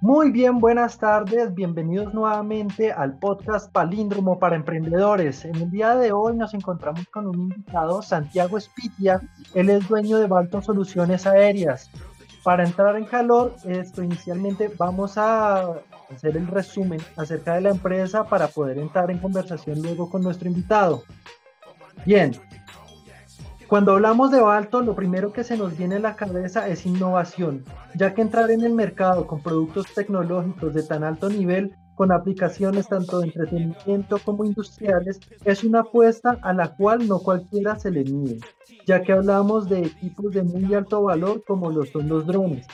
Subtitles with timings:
[0.00, 5.44] Muy bien, buenas tardes, bienvenidos nuevamente al podcast Palíndromo para Emprendedores.
[5.44, 9.20] En el día de hoy nos encontramos con un invitado, Santiago Espitia,
[9.54, 11.90] él es dueño de Balton Soluciones Aéreas.
[12.44, 15.80] Para entrar en calor, esto inicialmente vamos a
[16.14, 20.46] hacer el resumen acerca de la empresa para poder entrar en conversación luego con nuestro
[20.46, 21.02] invitado.
[22.06, 22.36] Bien,
[23.68, 27.64] cuando hablamos de Balto, lo primero que se nos viene a la cabeza es innovación,
[27.94, 32.88] ya que entrar en el mercado con productos tecnológicos de tan alto nivel, con aplicaciones
[32.88, 38.04] tanto de entretenimiento como industriales, es una apuesta a la cual no cualquiera se le
[38.04, 38.38] mide,
[38.86, 42.66] ya que hablamos de equipos de muy alto valor como lo son los drones.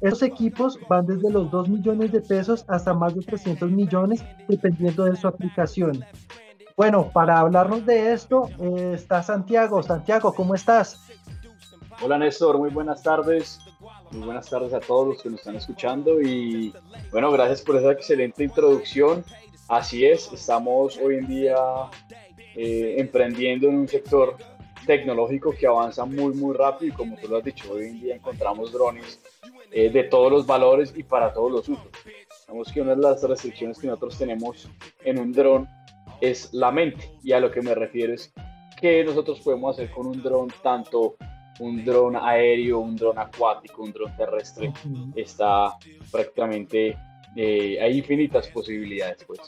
[0.00, 5.04] Estos equipos van desde los 2 millones de pesos hasta más de 300 millones dependiendo
[5.04, 6.04] de su aplicación.
[6.76, 9.82] Bueno, para hablarnos de esto eh, está Santiago.
[9.82, 11.00] Santiago, ¿cómo estás?
[12.02, 13.60] Hola Néstor, muy buenas tardes.
[14.10, 16.74] Muy buenas tardes a todos los que nos están escuchando y
[17.12, 19.24] bueno, gracias por esa excelente introducción.
[19.68, 21.56] Así es, estamos hoy en día
[22.56, 24.36] eh, emprendiendo en un sector
[24.86, 28.16] tecnológico que avanza muy muy rápido y como tú lo has dicho, hoy en día
[28.16, 29.20] encontramos drones
[29.70, 31.86] eh, de todos los valores y para todos los usos.
[32.46, 34.68] Sabemos que una de las restricciones que nosotros tenemos
[35.04, 35.68] en un dron
[36.20, 37.10] es la mente.
[37.22, 38.32] Y a lo que me refiero es
[38.80, 41.16] que nosotros podemos hacer con un dron, tanto
[41.60, 44.72] un dron aéreo, un dron acuático, un dron terrestre.
[45.14, 45.76] Está
[46.10, 46.96] prácticamente,
[47.36, 49.40] eh, hay infinitas posibilidades, pues.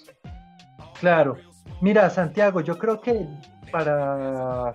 [1.01, 1.37] Claro.
[1.81, 3.27] Mira, Santiago, yo creo que
[3.73, 4.75] para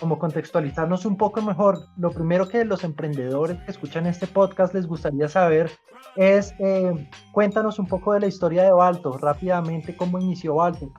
[0.00, 4.86] como contextualizarnos un poco mejor, lo primero que los emprendedores que escuchan este podcast les
[4.86, 5.70] gustaría saber
[6.16, 10.92] es, eh, cuéntanos un poco de la historia de Balto, rápidamente cómo inició Balto.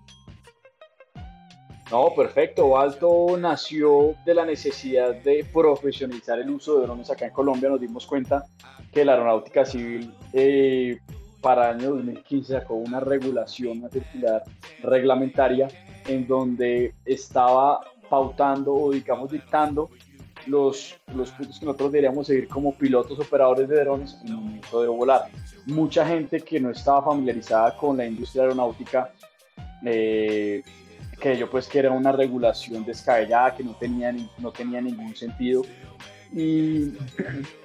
[1.91, 2.77] No, perfecto.
[2.77, 7.69] Alto nació de la necesidad de profesionalizar el uso de drones acá en Colombia.
[7.69, 8.45] Nos dimos cuenta
[8.91, 10.99] que la aeronáutica civil eh,
[11.41, 14.43] para el año 2015 sacó una regulación, una
[14.83, 15.69] reglamentaria
[16.07, 19.89] en donde estaba pautando o digamos dictando
[20.45, 24.81] los, los puntos que nosotros deberíamos seguir como pilotos operadores de drones en el momento
[24.81, 25.29] de volar.
[25.65, 29.11] Mucha gente que no estaba familiarizada con la industria aeronáutica
[29.85, 30.63] eh,
[31.19, 35.63] que yo pues que era una regulación descabellada que no tenía, no tenía ningún sentido.
[36.33, 36.93] Y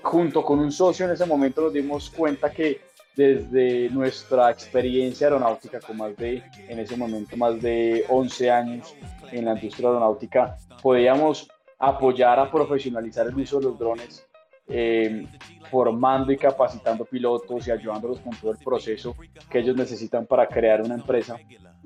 [0.02, 2.80] junto con un socio en ese momento nos dimos cuenta que
[3.14, 8.94] desde nuestra experiencia aeronáutica con más de, en ese momento, más de 11 años
[9.30, 11.48] en la industria aeronáutica, podíamos
[11.78, 14.26] apoyar a profesionalizar el uso de los drones,
[14.68, 15.26] eh,
[15.70, 19.14] formando y capacitando pilotos y ayudándolos con todo el proceso
[19.50, 21.36] que ellos necesitan para crear una empresa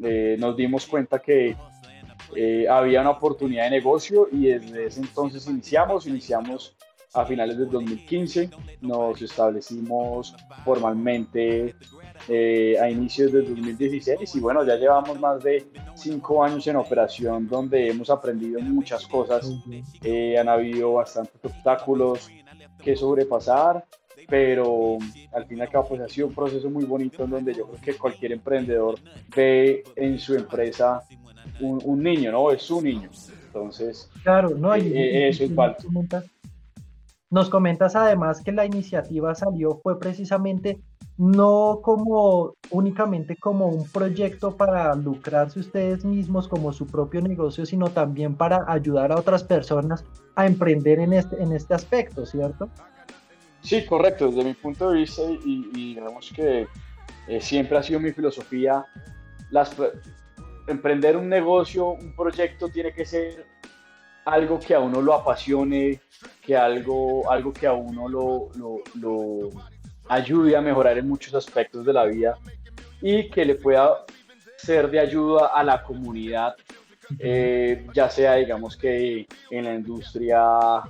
[0.03, 1.57] eh, nos dimos cuenta que
[2.35, 6.77] eh, había una oportunidad de negocio y desde ese entonces iniciamos, iniciamos
[7.15, 8.51] a finales del 2015,
[8.83, 11.75] nos establecimos formalmente
[12.29, 17.49] eh, a inicios del 2016 y bueno, ya llevamos más de cinco años en operación
[17.49, 19.51] donde hemos aprendido muchas cosas,
[20.39, 22.31] han habido bastantes obstáculos
[22.83, 23.85] que sobrepasar,
[24.29, 24.99] pero
[25.33, 27.67] al fin y al cabo pues ha sido un proceso muy bonito en donde yo
[27.67, 28.99] creo que cualquier emprendedor
[29.35, 31.03] ve en su empresa
[31.61, 32.51] un, niño, ¿no?
[32.51, 33.09] Es su niño.
[33.47, 35.51] Entonces, claro, no, hay eh, eso es
[37.31, 40.81] Nos comentas además que la iniciativa salió fue precisamente
[41.17, 47.89] no como únicamente como un proyecto para lucrarse ustedes mismos como su propio negocio, sino
[47.89, 50.05] también para ayudar a otras personas
[50.35, 52.69] a emprender en este, en este aspecto, ¿cierto?
[53.67, 54.29] Sí, correcto.
[54.29, 56.69] Desde mi punto de vista y, digamos que
[57.27, 58.87] eh, siempre ha sido mi filosofía,
[60.69, 63.45] emprender un negocio, un proyecto tiene que ser
[64.25, 66.01] algo que a uno lo apasione,
[66.41, 68.51] que algo, algo que a uno lo,
[68.95, 69.51] lo,
[70.09, 72.39] ayude a mejorar en muchos aspectos de la vida
[73.03, 74.05] y que le pueda
[74.57, 76.55] ser de ayuda a la comunidad,
[77.19, 80.83] eh, ya sea digamos que en la industria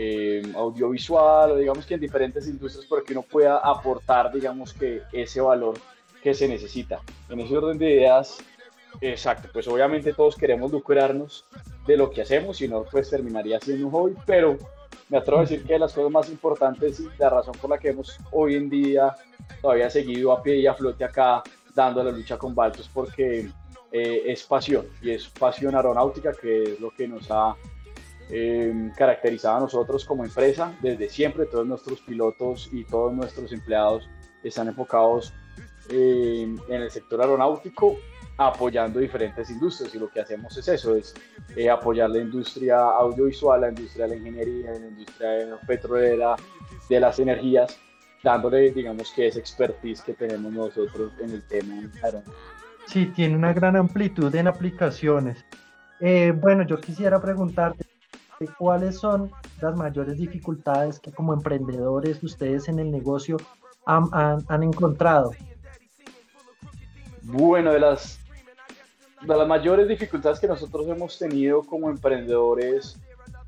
[0.00, 5.02] eh, audiovisual o digamos que en diferentes industrias para que uno pueda aportar digamos que
[5.12, 5.74] ese valor
[6.22, 7.00] que se necesita.
[7.28, 8.38] En ese orden de ideas,
[9.00, 11.44] exacto, pues obviamente todos queremos lucrarnos
[11.84, 14.56] de lo que hacemos, si no pues terminaría siendo un hobby, pero
[15.08, 17.88] me atrevo a decir que las cosas más importantes y la razón por la que
[17.88, 19.16] hemos hoy en día
[19.60, 21.42] todavía seguido a pie y a flote acá
[21.74, 23.50] dando la lucha con Baltos porque
[23.90, 27.56] eh, es pasión y es pasión aeronáutica que es lo que nos ha
[28.30, 31.46] eh, a nosotros como empresa desde siempre.
[31.46, 34.08] Todos nuestros pilotos y todos nuestros empleados
[34.42, 35.32] están enfocados
[35.90, 37.96] en el sector aeronáutico
[38.38, 41.12] apoyando diferentes industrias y lo que hacemos es eso, es
[41.56, 46.36] eh, apoyar la industria audiovisual, la industria de la ingeniería, la industria petrolera,
[46.88, 47.76] de las energías
[48.22, 51.82] dándole, digamos, que esa expertise que tenemos nosotros en el tema
[52.86, 55.44] Sí, tiene una gran amplitud en aplicaciones.
[56.00, 57.84] Eh, bueno, yo quisiera preguntarte,
[58.46, 59.30] ¿cuáles son
[59.60, 63.36] las mayores dificultades que como emprendedores ustedes en el negocio
[63.84, 65.32] han, han encontrado?
[67.22, 68.20] Bueno, de las,
[69.22, 72.98] de las mayores dificultades que nosotros hemos tenido como emprendedores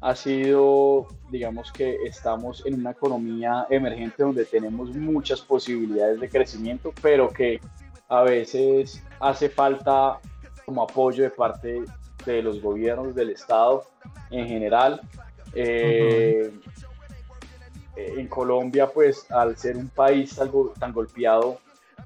[0.00, 6.92] ha sido, digamos que estamos en una economía emergente donde tenemos muchas posibilidades de crecimiento,
[7.02, 7.60] pero que
[8.08, 10.19] a veces hace falta
[10.64, 11.82] como apoyo de parte
[12.25, 13.84] de los gobiernos, del Estado
[14.31, 15.00] en general.
[15.55, 16.50] Eh,
[17.96, 21.58] en Colombia, pues al ser un país algo tan golpeado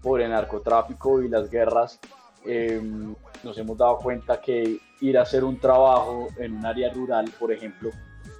[0.03, 2.01] por el narcotráfico y las guerras,
[2.45, 7.31] em, nos hemos dado cuenta que ir a hacer un trabajo en un área rural,
[7.39, 7.91] por ejemplo,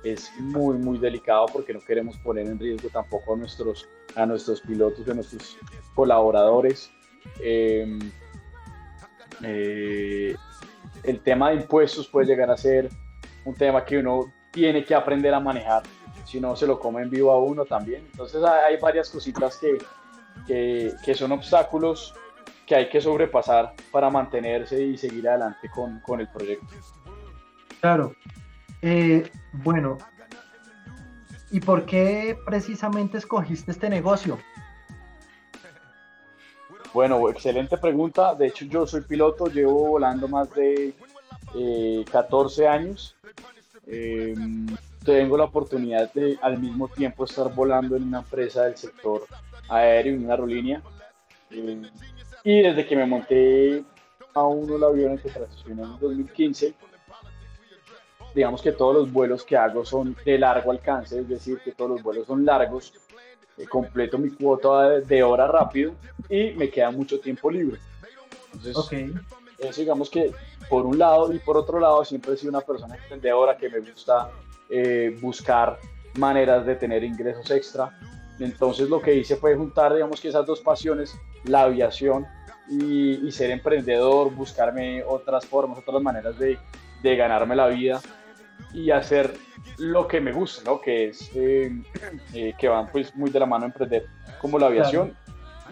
[0.03, 4.61] es muy, muy delicado porque no queremos poner en riesgo tampoco a nuestros, a nuestros
[4.61, 5.57] pilotos, a nuestros
[5.95, 6.91] colaboradores.
[7.41, 7.99] Em,
[9.43, 10.35] eh,
[11.05, 12.89] el tema de impuestos puede llegar a ser
[13.45, 15.83] un tema que uno tiene que aprender a manejar,
[16.25, 18.07] si no se lo come en vivo a uno también.
[18.13, 19.59] Entonces hay varias cositas
[20.47, 22.15] que, que, son obstáculos
[22.67, 26.67] que hay que sobrepasar para mantenerse y seguir adelante con, con el proyecto.
[27.81, 28.15] Claro.
[28.81, 29.99] Eh, bueno,
[31.51, 34.39] ¿y por qué precisamente escogiste este negocio?
[36.95, 38.37] Bueno, excelente pregunta.
[38.37, 40.95] De hecho, yo soy piloto, llevo volando más de
[42.09, 43.17] 14 eh, años.
[43.85, 44.37] Eh,
[45.05, 49.27] tengo la oportunidad de al mismo tiempo estar volando en una empresa del sector
[49.69, 50.83] aéreo, en una aerolínea.
[51.51, 51.83] Eh,
[52.45, 53.83] y desde que me monté
[54.33, 56.75] a uno el avión que transicionó en 2015,
[58.37, 61.91] digamos que todos los vuelos que hago son de largo alcance, es decir, que todos
[61.91, 62.93] los vuelos son largos,
[63.69, 65.95] completo mi cuota de, hora rápido
[66.29, 67.79] y me queda mucho tiempo libre.
[68.53, 69.13] Entonces,
[69.59, 70.33] eso digamos que
[70.69, 73.81] por un lado y por otro lado siempre he sido una persona emprendedora que me
[73.81, 74.31] gusta
[74.69, 75.79] eh, buscar
[76.15, 77.97] maneras de tener ingresos extra.
[78.39, 81.15] Entonces lo que hice fue juntar, digamos que esas dos pasiones,
[81.45, 82.27] la aviación
[82.69, 86.59] y, ser emprendedor, buscarme otras formas, otras maneras de,
[87.03, 88.01] de, ganarme la vida
[88.75, 89.35] y hacer
[89.79, 90.81] lo que me gusta, ¿no?
[90.81, 91.73] Que es eh,
[92.35, 94.07] eh, que van pues muy de la mano a emprender
[94.41, 95.17] como la aviación.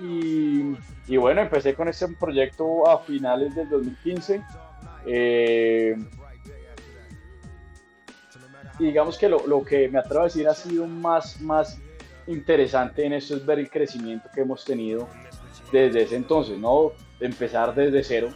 [0.00, 0.74] Y,
[1.06, 4.42] y, bueno, empecé con ese proyecto a finales del 2015.
[5.06, 5.96] Eh,
[8.78, 11.78] y digamos que lo, lo, que me atrevo a decir ha sido más, más
[12.26, 15.08] interesante en esto es ver el crecimiento que hemos tenido
[15.70, 16.92] desde ese entonces, ¿no?
[17.20, 18.28] Empezar desde cero,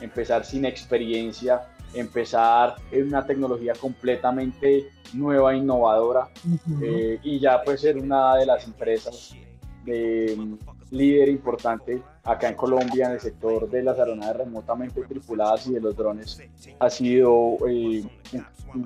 [0.00, 1.62] empezar sin experiencia,
[1.94, 6.28] empezar en una tecnología completamente nueva, innovadora,
[6.82, 9.34] eh, y ya puede ser una de las empresas
[9.84, 10.36] de,
[10.92, 15.80] líder importante acá en Colombia en el sector de las aeronaves remotamente tripuladas y de
[15.80, 16.40] los drones.
[16.78, 18.04] Ha sido, eh,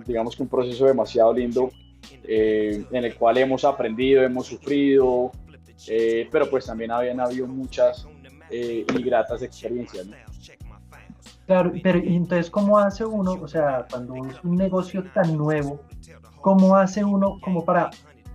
[0.07, 1.71] digamos que un proceso demasiado lindo
[2.23, 5.33] eh, en el cual hemos aprendido, hemos sufrido,
[5.89, 8.07] eh, pero pues también habían habido muchas
[8.49, 10.07] y gratas experiencias.
[11.47, 15.81] Claro, pero entonces, ¿cómo hace uno, o sea, cuando es un negocio tan nuevo,
[16.41, 17.91] cómo hace uno como para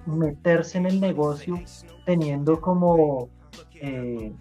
[0.06, 1.62] meterse en el negocio
[2.06, 3.30] teniendo como
[3.76, 4.34] eh,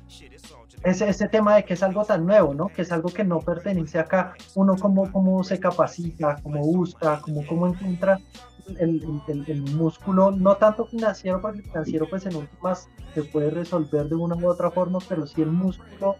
[0.84, 2.68] ese, ese, tema de que es algo tan nuevo, ¿no?
[2.68, 4.34] Que es algo que no pertenece acá.
[4.54, 8.18] Uno cómo, cómo se capacita, cómo busca, cómo, cómo encuentra
[8.78, 14.08] el, el, músculo, no tanto financiero, porque el financiero pues en últimas se puede resolver
[14.08, 16.16] de una u otra forma, pero sí el músculo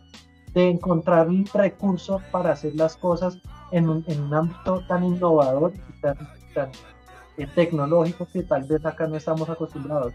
[0.52, 3.38] de encontrar el recurso para hacer las cosas
[3.71, 6.16] en un, en un ámbito tan innovador y tan,
[6.54, 6.71] tan
[7.37, 10.12] eh, tecnológico que tal vez acá no estamos acostumbrados.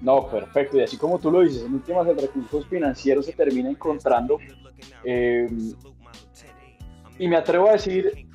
[0.00, 0.78] No, perfecto.
[0.78, 4.38] Y así como tú lo dices, en últimas el recurso financiero se termina encontrando.
[5.04, 5.48] Eh,
[7.18, 8.28] y me atrevo a decir,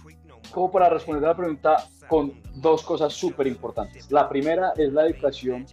[0.51, 1.77] como para responder a la pregunta,
[2.07, 4.11] con dos cosas súper importantes.
[4.11, 5.65] La primera es la educación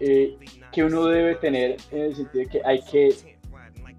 [0.00, 0.36] eh,
[0.70, 3.38] que uno debe tener en el sentido de que hay que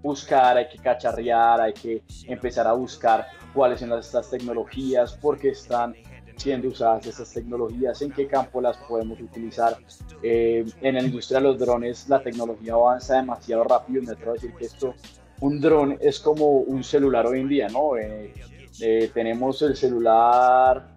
[0.04, 5.48] buscar, hay que cacharrear, hay que empezar a buscar cuáles son estas tecnologías, por qué
[5.48, 5.94] están
[6.36, 9.78] siendo usadas estas tecnologías, en qué campo las podemos utilizar.
[10.22, 14.34] Eh, en la industria de los drones la tecnología avanza demasiado rápido, me atrevo a
[14.34, 14.94] decir que esto,
[15.40, 17.96] un dron es como un celular hoy en día, ¿no?
[17.96, 18.34] Eh,
[18.80, 20.94] eh, tenemos el celular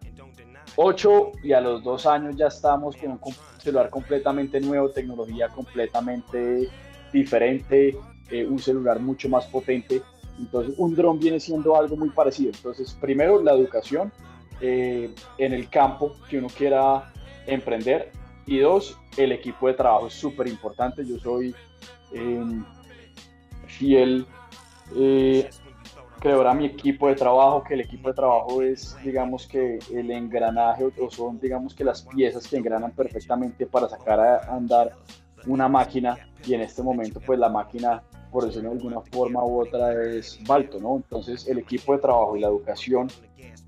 [0.76, 3.20] 8 y a los dos años ya estamos con un
[3.58, 6.68] celular completamente nuevo, tecnología completamente
[7.14, 7.96] diferente,
[8.32, 10.02] un celular mucho más potente.
[10.40, 12.52] Entonces, un dron viene siendo algo muy parecido.
[12.54, 14.12] Entonces, primero la educación,
[14.62, 17.14] eh, en el campo que uno quiera
[17.46, 18.12] emprender
[18.46, 21.06] Y dos, el equipo de trabajo es súper importante.
[21.06, 21.54] Yo soy
[22.14, 22.64] em,
[23.68, 24.26] fiel
[24.96, 25.50] eh,
[26.20, 30.12] creador a mi equipo de trabajo, que el equipo de trabajo es, digamos que el
[30.12, 34.96] engranaje o son, digamos que las piezas que engranan perfectamente para sacar a andar
[35.46, 39.62] una máquina y en este momento pues la máquina por decirlo de alguna forma u
[39.62, 40.98] otra es Balto, ¿no?
[40.98, 43.08] Entonces el equipo de trabajo y la educación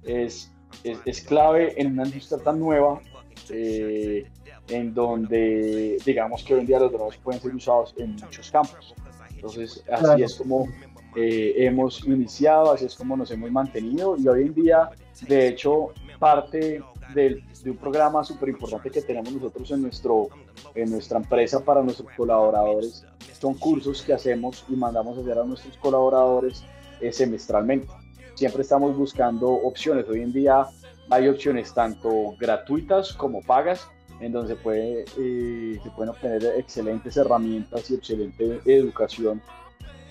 [0.03, 0.51] es,
[0.83, 3.01] es, clave en una industria tan nueva
[3.49, 4.27] eh,
[4.67, 8.93] en donde digamos que hoy en día los drones pueden ser usados en muchos campos.
[9.33, 10.67] Entonces así es como
[11.15, 14.89] eh, hemos iniciado, así es como nos hemos mantenido y hoy en día,
[15.27, 15.89] de hecho,
[16.19, 16.81] parte
[17.13, 20.29] de, de un programa súper importante que tenemos nosotros en, nuestro,
[20.75, 23.05] en nuestra empresa para nuestros colaboradores
[23.39, 26.63] son cursos que hacemos y mandamos a hacer a nuestros colaboradores
[26.99, 27.87] eh, semestralmente.
[28.35, 30.07] Siempre estamos buscando opciones.
[30.09, 30.67] Hoy en día
[31.09, 33.87] hay opciones tanto gratuitas como pagas
[34.19, 39.41] en donde se, puede, eh, se pueden obtener excelentes herramientas y excelente educación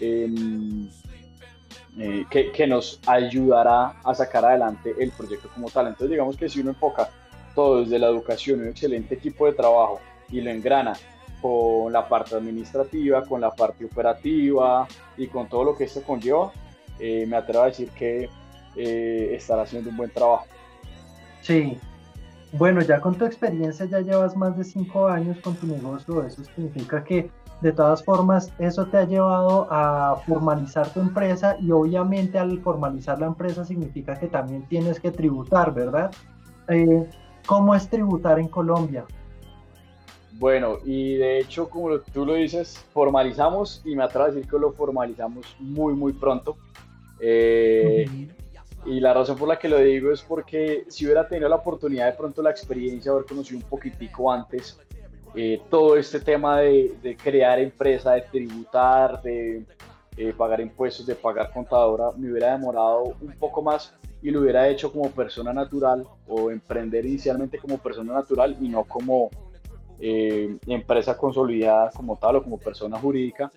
[0.01, 0.89] Em,
[1.99, 5.89] eh, que, que, nos ayudará a sacar adelante el proyecto como tal.
[5.89, 7.11] Entonces digamos que si uno enfoca
[7.55, 10.93] todo desde la educación, un excelente equipo de trabajo y lo engrana
[11.43, 14.87] con la parte administrativa, con la parte operativa
[15.17, 16.53] y con todo lo que esto conlleva,
[17.01, 18.29] eh, me atrevo a decir que
[18.77, 20.47] eh, estará haciendo un buen trabajo.
[21.43, 21.79] Sí,
[22.53, 26.43] bueno, ya con tu experiencia ya llevas más de cinco años con tu negocio, eso
[26.45, 32.39] significa que de todas formas, eso te ha llevado a formalizar tu empresa y obviamente
[32.39, 36.13] al formalizar la empresa significa que también tienes que tributar, ¿verdad?
[36.69, 37.09] Eh,
[37.47, 39.05] ¿Cómo es tributar en Colombia?
[40.33, 44.59] Bueno, y de hecho, como tú lo dices, formalizamos y me atrevo a decir que
[44.59, 46.57] lo formalizamos muy, muy pronto.
[47.19, 48.29] Eh,
[48.87, 52.07] y la razón por la que lo digo es porque si hubiera tenido la oportunidad
[52.07, 54.79] de pronto la experiencia, haber conocido un poquitico antes,
[55.35, 59.65] eh, todo este tema de, crear empresa, de tributar, de
[60.17, 64.69] eh, pagar impuestos, de pagar contadora, me hubiera demorado un poco más y lo hubiera
[64.69, 69.31] hecho como persona natural o emprender inicialmente como persona natural y no como
[70.01, 73.51] eh, empresa consolidada como tal o como persona jurídica.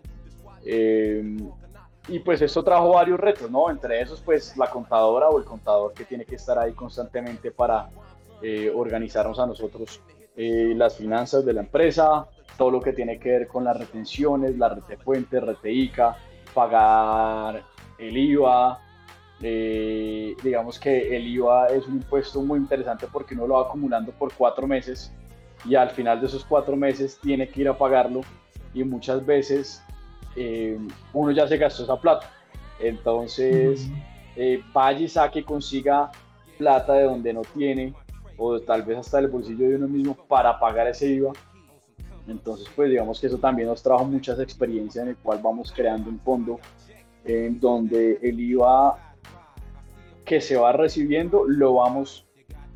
[2.07, 3.69] y pues esto trajo varios retos, ¿no?
[3.69, 7.89] Entre esos, pues la contadora o el contador que tiene que estar ahí constantemente para
[8.75, 10.01] organizarnos a nosotros
[10.43, 12.25] eh, las finanzas de la empresa,
[12.57, 16.17] todo lo que tiene que ver con las retenciones, la rete fuente, rete ICA,
[16.51, 17.63] pagar
[17.99, 18.81] el IVA.
[19.43, 24.11] Eh, digamos que el IVA es un impuesto muy interesante porque uno lo va acumulando
[24.13, 25.13] por cuatro meses
[25.63, 28.21] y al final de esos cuatro meses tiene que ir a pagarlo
[28.73, 29.83] y muchas veces
[30.35, 30.75] eh,
[31.13, 32.31] uno ya se gastó esa plata.
[32.79, 33.87] Entonces,
[34.73, 36.09] vaya y saque consiga
[36.57, 37.93] plata de donde no tiene
[38.43, 41.31] o tal vez hasta el bolsillo de uno mismo para pagar ese IVA.
[42.27, 46.09] Entonces, pues digamos que eso también nos trajo muchas experiencias en el cual vamos creando
[46.09, 46.59] un fondo
[47.23, 48.97] en donde el IVA
[50.25, 52.25] que se va recibiendo lo vamos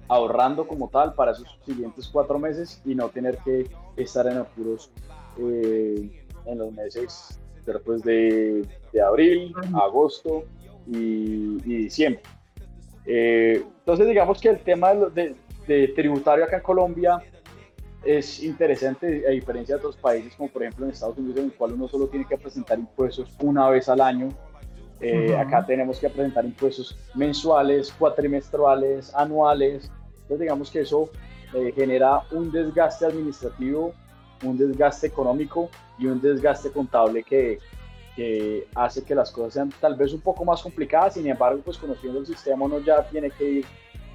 [0.08, 3.68] ahorrando como tal para esos siguientes cuatro meses y no tener que
[3.98, 4.92] estar en apuros
[5.40, 10.44] eh, en los meses después de, de abril, agosto
[10.86, 12.22] y, diciembre.
[13.08, 17.22] Eh, entonces digamos que el tema de, de tributario acá en Colombia
[18.06, 21.54] es interesante, a diferencia de otros países, como por ejemplo en Estados Unidos, en el
[21.54, 24.30] cual uno solo tiene que presentar impuestos una vez al año.
[25.02, 29.92] Eh, acá tenemos que presentar impuestos mensuales, cuatrimestrales, anuales.
[30.22, 31.10] Entonces, digamos que eso
[31.54, 33.94] eh, genera un desgaste administrativo,
[34.44, 37.60] un desgaste económico y un desgaste contable que,
[38.16, 41.16] que hace que las cosas sean tal vez un poco más complicadas.
[41.16, 43.66] Sin embargo, pues conociendo el sistema, uno ya tiene que ir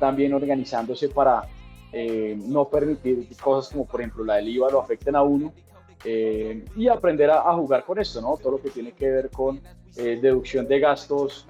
[0.00, 1.45] también organizándose para
[1.92, 5.52] eh, no permitir cosas como por ejemplo la del IVA lo afecten a uno
[6.04, 8.37] eh, y aprender a, jugar con esto, ¿no?
[8.38, 9.61] Todo lo que tiene que ver con
[9.97, 11.47] eh, deducción de gastos,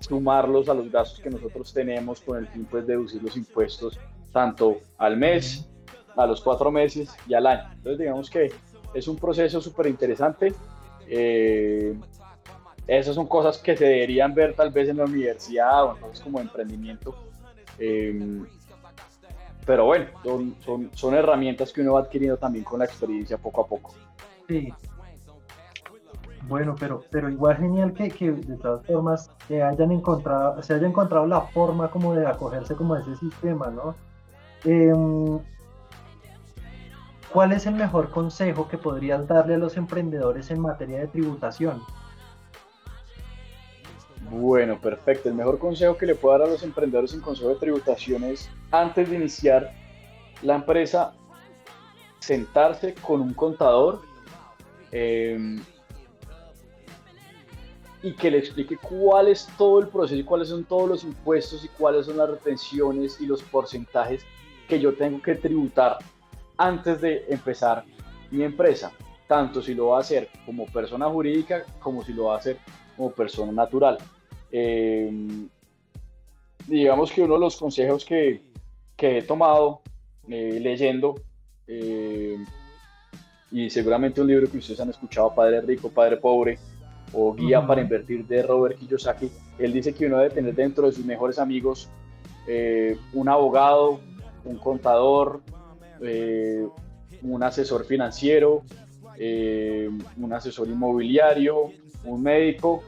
[0.00, 3.98] sumarlos a los gastos que nosotros tenemos con el fin pues deducir los impuestos
[4.30, 5.66] tanto al mes,
[6.14, 7.70] a los cuatro meses y al año.
[7.72, 8.52] Entonces digamos que
[8.92, 10.52] es un proceso súper interesante.
[12.86, 16.40] Esas son cosas que se deberían ver tal vez en la universidad o entonces como
[16.40, 17.14] emprendimiento.
[17.78, 18.46] Em,
[19.64, 20.06] pero bueno,
[20.64, 23.92] son, son, herramientas que uno va adquiriendo también con la experiencia poco a poco.
[24.46, 24.72] Sí.
[26.42, 30.86] Bueno, pero, pero igual genial que, que de todas formas que hayan encontrado, se haya
[30.86, 33.96] encontrado la forma como de acogerse como a ese sistema, ¿no?
[34.64, 35.40] Em,
[37.32, 41.82] ¿Cuál es el mejor consejo que podrías darle a los emprendedores en materia de tributación?
[44.30, 45.28] Bueno, perfecto.
[45.28, 48.50] El mejor consejo que le puedo dar a los emprendedores en consejo de tributación es,
[48.70, 49.72] antes de iniciar,
[50.42, 51.14] la empresa
[52.18, 54.02] sentarse con un contador
[54.90, 55.62] em,
[58.02, 61.64] y que le explique cuál es todo el proceso y cuáles son todos los impuestos
[61.64, 64.24] y cuáles son las retenciones y los porcentajes
[64.68, 65.98] que yo tengo que tributar
[66.56, 67.84] antes de empezar
[68.30, 68.90] mi empresa,
[69.28, 72.58] tanto si lo va a hacer como persona jurídica como si lo va a hacer
[72.96, 73.98] como persona natural.
[74.58, 75.50] Em,
[76.66, 78.40] digamos que uno de los consejos que,
[78.96, 79.82] que he tomado
[80.30, 81.20] eh, leyendo,
[81.66, 82.38] eh,
[83.52, 86.58] y seguramente un libro que ustedes han escuchado, Padre Rico, Padre Pobre,
[87.12, 90.92] o Guía para Invertir de Robert Kiyosaki, él dice que uno debe tener dentro de
[90.92, 91.90] sus mejores amigos
[92.48, 94.00] eh, un abogado,
[94.46, 95.42] un contador,
[97.22, 98.62] un asesor financiero,
[99.18, 101.72] un asesor inmobiliario,
[102.04, 102.82] un médico,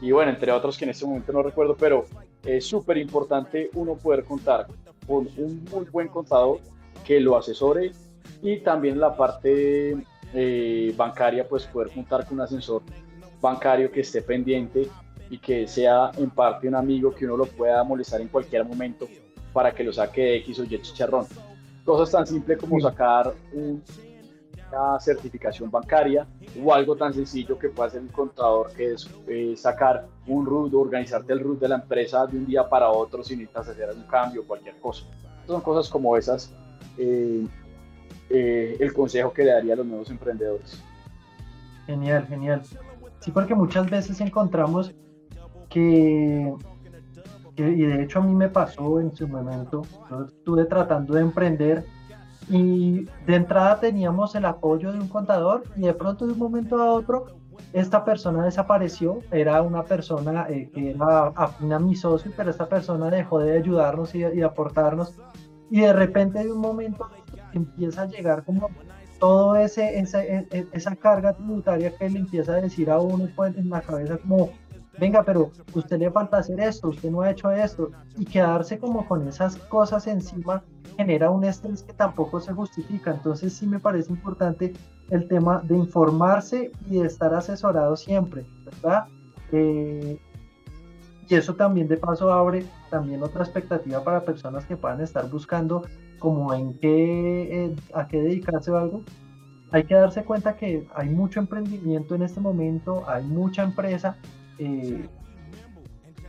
[0.00, 2.04] y bueno, entre otros que en este momento no recuerdo, pero
[2.44, 4.66] es súper importante uno poder contar
[5.06, 6.60] con un muy buen contador
[7.04, 7.92] que lo asesore
[8.42, 9.96] y también la parte
[10.34, 12.82] eh, bancaria, pues poder contar con un asesor
[13.40, 14.88] bancario que esté pendiente
[15.30, 19.08] y que sea en parte un amigo que uno lo pueda molestar en cualquier momento
[19.52, 21.26] para que lo saque de X o Y chicharrón.
[21.84, 23.82] Cosas tan simples como sacar un
[24.70, 26.26] una certificación bancaria
[26.62, 30.74] o algo tan sencillo que puede hacer un contador que es eh, sacar un RUT
[30.74, 34.04] organizarte el RUT de la empresa de un día para otro si necesitas hacer algún
[34.04, 35.04] cambio o cualquier cosa.
[35.46, 36.52] Son cosas como esas
[36.98, 37.46] eh,
[38.30, 40.82] eh, el consejo que le daría a los nuevos emprendedores.
[41.86, 42.62] Genial, genial.
[43.20, 44.94] Sí, porque muchas veces encontramos
[45.70, 46.52] que,
[47.56, 51.84] y de hecho a mí me pasó en su momento, yo estuve tratando de emprender
[52.48, 56.80] y de entrada teníamos el apoyo de un contador y de pronto de un momento
[56.80, 57.38] a otro
[57.72, 62.68] esta persona desapareció, era una persona eh, que era afín a mi socio, pero esta
[62.68, 65.14] persona dejó de ayudarnos y, y aportarnos.
[65.70, 67.08] Y de repente de un momento
[67.52, 68.70] empieza a llegar como
[69.18, 73.28] todo ese, esa, e, e, esa carga tributaria que le empieza a decir a uno
[73.34, 74.50] pues, en la cabeza como
[74.98, 79.06] venga, pero usted le falta hacer esto, usted no ha hecho esto, y quedarse como
[79.06, 80.62] con esas cosas encima
[80.96, 83.12] genera un estrés que tampoco se justifica.
[83.12, 84.72] Entonces sí me parece importante
[85.10, 89.06] el tema de informarse y de estar asesorado siempre, ¿verdad?
[89.52, 90.18] Eh,
[91.28, 95.82] y eso también de paso abre también otra expectativa para personas que puedan estar buscando
[96.18, 99.02] como en qué, eh, a qué dedicarse o algo.
[99.70, 104.16] Hay que darse cuenta que hay mucho emprendimiento en este momento, hay mucha empresa
[104.58, 105.08] eh,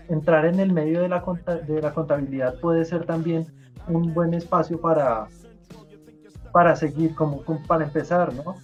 [0.10, 1.24] entrar en el medio de la,
[1.68, 3.46] de la contabilidad puede ser también
[3.88, 5.28] un buen espacio para,
[6.52, 8.56] para seguir, como, para empezar, ¿no?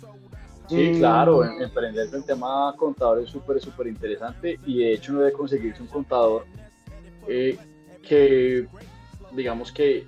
[0.68, 5.22] Sí, eh, claro, emprender el tema contador es súper, súper interesante y de hecho uno
[5.22, 6.46] debe conseguirse un contador
[7.28, 7.58] eh,
[8.02, 8.68] que,
[9.34, 10.08] digamos que,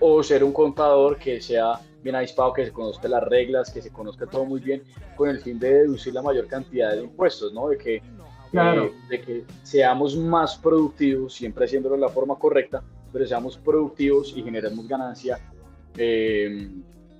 [0.00, 3.90] o ser un contador que sea bien avispado, que se conozca las reglas, que se
[3.90, 4.82] conozca todo muy bien,
[5.16, 7.68] con el fin de deducir la mayor cantidad de impuestos, ¿no?
[7.68, 8.02] De que
[8.50, 8.90] Claro.
[9.08, 12.82] de que seamos más productivos, siempre haciéndolo de la forma correcta,
[13.12, 15.38] pero seamos productivos y generemos ganancia
[15.96, 16.68] eh,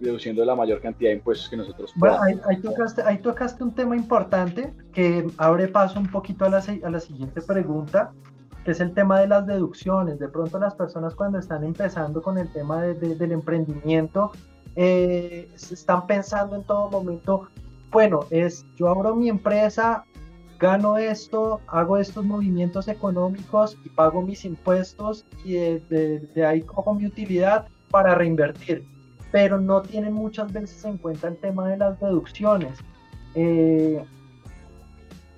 [0.00, 3.96] reduciendo la mayor cantidad de impuestos que nosotros bueno, ahí, tocaste, ahí, tocaste, un tema
[3.96, 8.12] importante que abre paso un poquito a la, a la siguiente pregunta,
[8.64, 10.18] que es el tema de las deducciones.
[10.18, 14.32] De pronto las personas cuando están empezando con el tema del emprendimiento,
[14.76, 17.48] eh, están pensando en todo momento,
[17.90, 20.04] bueno, es yo abro mi empresa,
[20.60, 27.06] gano esto, hago estos movimientos económicos y pago mis impuestos y de, ahí cojo mi
[27.06, 28.84] utilidad para reinvertir.
[29.32, 32.78] Pero no tienen muchas veces en cuenta el tema de las deducciones.
[33.34, 34.04] Eh,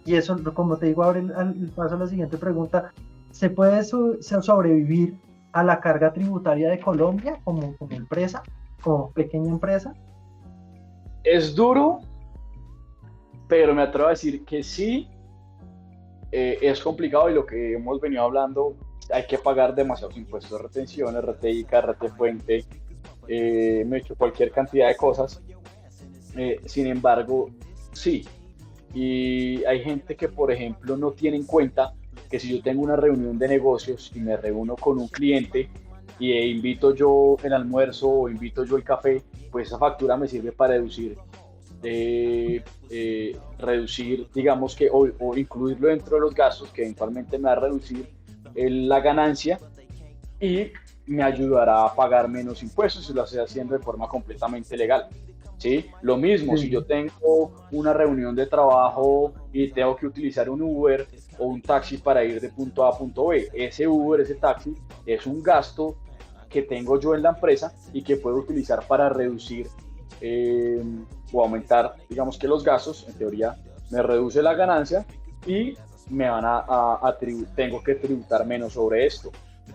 [0.04, 2.92] y eso, como te digo, ahora el, paso a la siguiente pregunta.
[3.30, 5.16] ¿Se puede sobrevivir
[5.52, 8.42] a la carga tributaria de Colombia como, como empresa,
[8.82, 9.94] como pequeña empresa?
[11.24, 12.00] Es duro,
[13.52, 15.10] pero me atrevo a decir que sí,
[16.30, 18.78] eh, es complicado y lo que hemos venido hablando,
[19.12, 22.64] hay que pagar demasiados impuestos de retención, RTI, RT Fuente,
[23.28, 25.42] me he hecho cualquier cantidad de cosas.
[26.34, 27.50] Eh, sin embargo,
[27.92, 28.26] sí.
[28.94, 31.92] Y hay gente que, por ejemplo, no tiene en cuenta
[32.30, 35.68] que si yo tengo una reunión de negocios y me reúno con un cliente
[36.18, 40.52] y invito yo el almuerzo o invito yo el café, pues esa factura me sirve
[40.52, 41.18] para deducir
[41.82, 47.52] eh, eh, reducir, digamos que, o, incluirlo dentro de los gastos que eventualmente me va
[47.52, 48.08] a reducir
[48.54, 49.58] la ganancia
[50.40, 50.70] y
[51.06, 55.08] me ayudará a pagar menos impuestos si lo estoy haciendo de forma completamente legal.
[55.58, 55.86] ¿sí?
[56.02, 61.06] Lo mismo, si yo tengo una reunión de trabajo y tengo que utilizar un Uber
[61.38, 64.74] o un taxi para ir de punto A a punto B, ese Uber, ese taxi,
[65.06, 65.96] es un gasto
[66.48, 69.68] que tengo yo en la empresa y que puedo utilizar para reducir
[70.20, 70.82] eh,
[71.32, 73.56] o aumentar, digamos que los gastos, en teoría
[73.90, 75.06] me reduce la ganancia
[75.46, 75.74] y
[76.10, 77.18] me van a, a,
[77.54, 79.30] tengo que tributar menos sobre esto.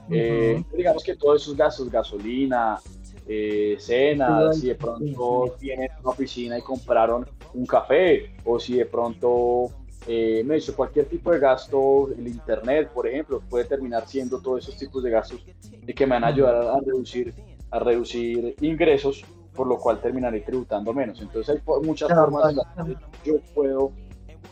[0.10, 2.80] Eh, digamos que todos esos gastos, gasolina,
[3.28, 8.86] eh, cenas, si de pronto tienen una oficina y compraron un café, o si de
[8.86, 9.70] pronto
[10.08, 14.64] eh, me hizo cualquier tipo de gasto, el internet, por ejemplo, puede terminar siendo todos
[14.64, 15.46] esos tipos de gastos
[15.86, 17.34] y que me van a ayudar a, reducir,
[17.72, 19.26] a reducir ingresos,
[19.58, 21.20] por lo cual terminaré tributando menos.
[21.20, 22.68] Entonces hay muchas formas en las
[23.24, 23.92] que yo puedo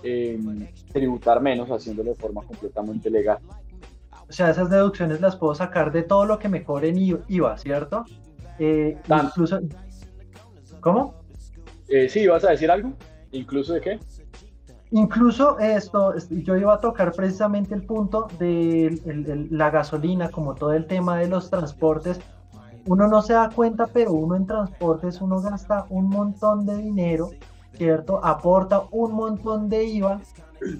[0.03, 3.37] em, tributar menos haciéndolo de forma completamente legal.
[4.27, 8.03] O sea, esas deducciones las puedo sacar de todo lo que me cobren IVA, ¿cierto?
[8.57, 9.59] Eh, incluso...
[10.81, 11.13] ¿Cómo?
[11.87, 12.93] Eh, sí, ¿vas a decir algo?
[13.31, 13.99] ¿Incluso de qué?
[14.91, 20.85] Incluso esto, yo iba a tocar precisamente el punto de la gasolina, como todo el
[20.87, 22.19] tema de los transportes.
[22.88, 27.32] Uno no se da cuenta, pero uno en transportes, uno gasta un montón de dinero,
[27.74, 28.24] ¿cierto?
[28.24, 30.21] Aporta un montón de IVA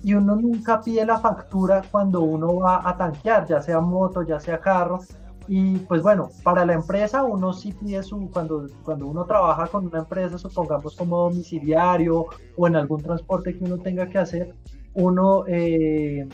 [0.04, 4.40] y uno nunca pide la factura cuando uno va a tanquear, ya sea moto, ya
[4.40, 5.00] sea carro,
[5.48, 9.86] y pues bueno, para la empresa uno sí pide su, cuando, cuando uno trabaja con
[9.86, 12.26] una empresa, supongamos como domiciliario
[12.58, 14.56] o en algún transporte que uno tenga que hacer,
[14.96, 16.28] uno eh,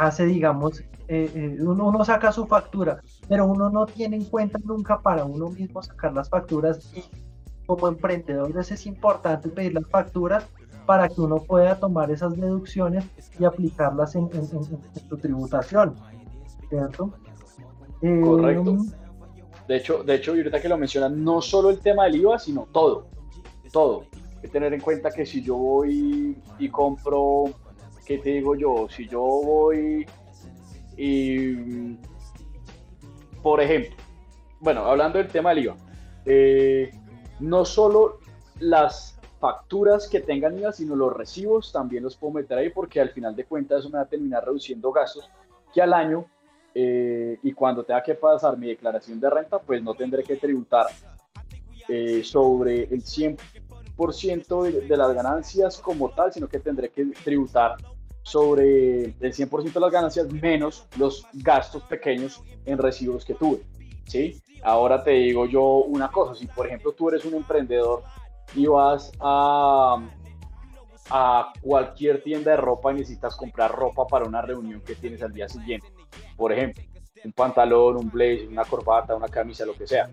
[0.00, 4.58] hace, digamos, eh, eh, uno, uno, saca su factura, pero uno no tiene en cuenta
[4.64, 7.04] nunca para uno mismo sacar las facturas y
[7.66, 10.46] como emprendedores es importante pedir las facturas
[10.86, 13.04] para que uno pueda tomar esas deducciones
[13.38, 15.94] y aplicarlas en, en, en su tributación,
[16.70, 17.12] ¿cierto?
[18.00, 18.72] Correcto.
[18.72, 18.86] Mm.
[19.68, 22.66] De hecho, de hecho, ahorita que lo mencionan, no solo el tema del IVA, sino
[22.72, 23.06] todo.
[23.70, 24.04] Todo.
[24.36, 27.44] Hay que tener en cuenta que si yo voy y compro,
[28.10, 28.88] ¿qué te digo yo?
[28.88, 30.04] Si yo voy
[30.96, 31.94] y,
[33.40, 33.94] por ejemplo,
[34.58, 35.76] bueno, hablando del tema del IVA,
[36.24, 36.90] eh,
[37.38, 38.18] no solo
[38.58, 43.10] las facturas que tengan IVA, sino los recibos también los puedo meter ahí porque al
[43.10, 45.30] final de cuentas eso me va a terminar reduciendo gastos
[45.72, 46.24] que al año
[46.74, 50.86] eh, y cuando tenga que pasar mi declaración de renta, pues no tendré que tributar
[51.88, 57.76] eh, sobre el 100% de, de, las ganancias como tal, sino que tendré que tributar
[58.22, 63.62] sobre el 100% de las ganancias menos los gastos pequeños en recibos que tuve.
[64.06, 64.40] ¿sí?
[64.62, 68.02] Ahora te digo yo una cosa, si por ejemplo tú eres un emprendedor
[68.54, 69.96] y vas a,
[71.10, 75.32] a cualquier tienda de ropa y necesitas comprar ropa para una reunión que tienes al
[75.32, 75.86] día siguiente,
[76.36, 76.82] por ejemplo,
[77.24, 80.10] un pantalón, un blazer, una corbata, una camisa, lo que sea.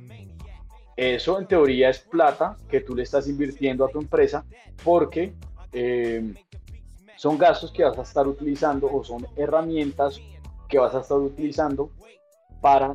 [0.95, 4.45] Eso en teoría es plata que tú le estás invirtiendo a tu empresa
[4.83, 5.33] porque
[5.71, 6.33] eh,
[7.17, 10.21] son gastos que vas a estar utilizando o son herramientas
[10.69, 11.91] que vas a estar utilizando
[12.61, 12.93] para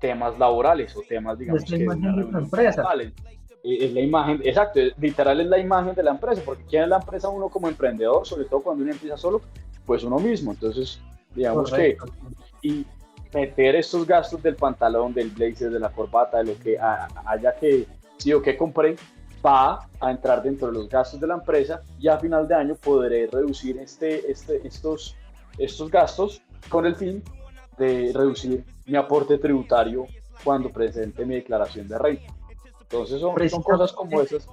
[0.00, 2.84] temas laborales o temas, digamos, que de tu empresa.
[3.64, 6.88] Eh, es la imagen, exacto, literal es la imagen de la empresa, porque ¿quién es
[6.88, 7.28] la empresa?
[7.28, 9.40] Uno como emprendedor, sobre todo cuando uno empieza solo,
[9.86, 10.50] pues uno mismo.
[10.50, 11.00] Entonces,
[11.34, 11.96] digamos que
[12.62, 12.84] y
[13.32, 17.86] meter estos gastos del pantalón, del blazer, de la corbata, de lo que haya que,
[18.18, 18.96] sí o que compré,
[19.44, 22.74] va a entrar dentro de los gastos de la empresa y a final de año
[22.76, 25.16] podré reducir este, este, estos,
[25.58, 27.22] estos gastos con el fin
[27.78, 30.06] de reducir mi aporte tributario
[30.44, 32.34] cuando presente mi declaración de renta.
[32.80, 34.46] Entonces son, son cosas como esas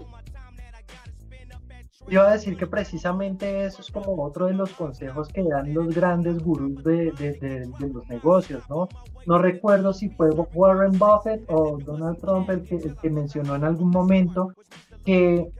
[2.10, 5.94] iba a decir que precisamente eso es como otro de los consejos que dan los
[5.94, 8.88] grandes gurús de, de, los negocios, ¿no?
[9.26, 13.64] No recuerdo si fue Warren Buffett o Donald Trump el que, el que mencionó en
[13.64, 14.54] algún momento
[15.06, 15.52] que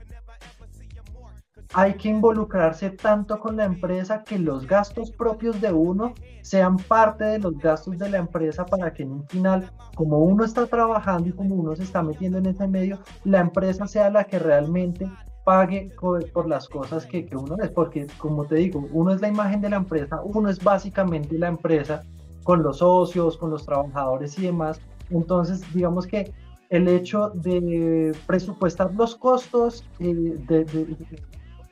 [1.72, 7.24] hay que involucrarse tanto con la empresa que los gastos propios de uno sean parte
[7.24, 11.28] de los gastos de la empresa para que en un final, como uno está trabajando
[11.28, 15.08] y como uno se está metiendo en ese medio, la empresa sea la que realmente
[15.50, 19.26] pague por, las cosas que, que, uno es, porque como te digo, uno es la
[19.26, 22.04] imagen de la empresa, uno es básicamente la empresa
[22.44, 24.80] con los socios, con los trabajadores y demás.
[25.10, 26.32] Entonces, digamos que
[26.68, 30.96] el hecho de presupuestar los costos eh, de,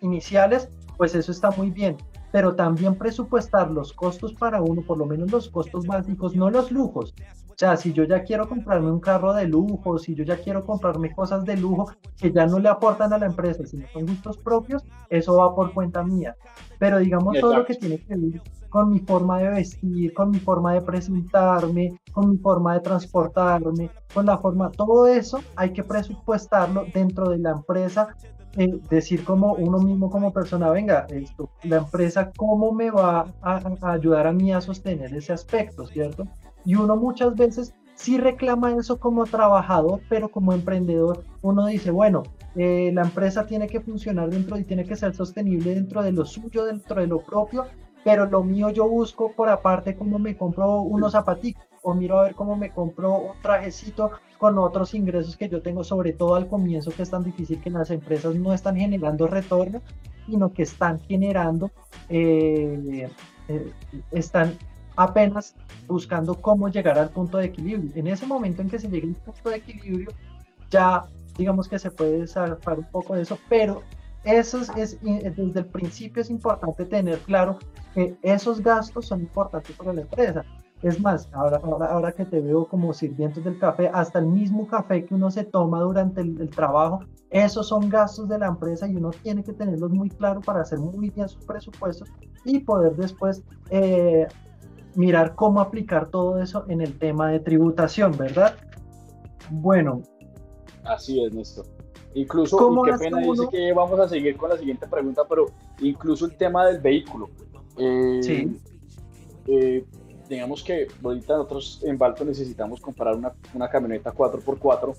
[0.01, 1.97] iniciales, pues eso está muy bien,
[2.33, 6.73] pero también presupuestar los costos para uno, por lo menos los costos básicos, no los
[6.73, 7.15] lujos,
[7.59, 11.13] sea, si yo ya quiero comprarme un carro de lujo, si yo ya quiero comprarme
[11.13, 14.85] cosas de lujo que ya no le aportan a la empresa, sino son gustos propios,
[15.11, 16.37] eso va por cuenta mía.
[16.79, 20.39] Pero digamos todo lo que tiene que ver con mi forma de vestir, con mi
[20.39, 25.83] forma de presentarme, con mi forma de transportarme, con la forma, todo eso hay que
[25.83, 28.15] presupuestarlo dentro de la empresa
[28.57, 33.61] eh, decir como uno mismo como persona, venga, esto, la empresa cómo me va a,
[33.81, 36.27] a, ayudar a mí a sostener ese aspecto, ¿cierto?
[36.69, 42.25] Y uno muchas veces sí reclama eso como trabajador, pero como emprendedor uno dice, bueno,
[42.57, 46.27] eh, la empresa tiene que funcionar dentro y tiene que ser sostenible dentro de lo
[46.27, 47.65] suyo, dentro de lo propio,
[48.05, 52.25] pero lo mío yo busco por aparte cómo me compro unos zapatitos o miro a
[52.25, 56.49] ver cómo me compro un trajecito con otros ingresos que yo tengo, sobre todo al
[56.49, 59.81] comienzo que es tan difícil que las empresas no están generando retorno,
[60.27, 61.71] sino que están generando,
[62.11, 63.09] eh,
[63.49, 63.73] eh,
[64.11, 64.59] están
[64.99, 65.55] apenas
[65.87, 67.91] buscando cómo llegar al punto de equilibrio.
[67.95, 70.11] En ese momento en que se llegue al punto de equilibrio,
[70.71, 71.05] ya
[71.37, 73.83] digamos que se puede zafar un poco de eso, pero
[74.25, 77.59] eso es, desde el principio es importante tener claro
[77.95, 80.45] que esos gastos son importantes para la empresa.
[80.83, 85.05] Es más, ahora, ahora, que te veo como sirvientes del café, hasta el mismo café
[85.05, 89.11] que uno se toma durante el, trabajo, esos son gastos de la empresa y uno
[89.11, 92.09] tiene que tenerlos muy claro para hacer muy bien sus presupuestos
[92.45, 94.27] y poder después eh,
[94.99, 98.57] mirar cómo aplicar todo eso en el tema de tributación, ¿verdad?
[99.49, 100.03] Bueno.
[100.83, 101.67] Así es, Néstor.
[102.15, 105.47] Incluso, y qué pena dice que vamos a seguir con la siguiente pregunta, pero
[105.81, 107.29] incluso el tema del vehículo.
[107.77, 108.61] Eh, sí.
[109.47, 109.85] Eh,
[110.29, 114.97] digamos que ahorita nosotros en Balto necesitamos comprar una, una, camioneta 4x4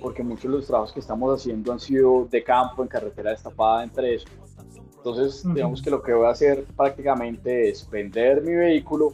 [0.00, 3.84] porque muchos de los trabajos que estamos haciendo han sido de campo, en carretera destapada,
[3.84, 4.28] entre eso.
[5.06, 9.12] Entonces, digamos que lo que voy a hacer prácticamente es vender mi vehículo,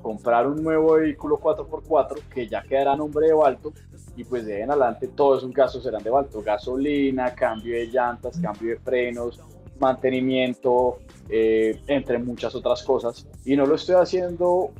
[0.00, 3.72] comprar un nuevo vehículo 4x4 que ya quedará a nombre de Balto
[4.16, 8.38] y pues de en adelante todos esos gastos serán de Balto, gasolina, cambio de llantas,
[8.38, 9.40] cambio de frenos,
[9.80, 13.26] mantenimiento, eh, entre muchas otras cosas.
[13.44, 14.70] Y no lo estoy haciendo,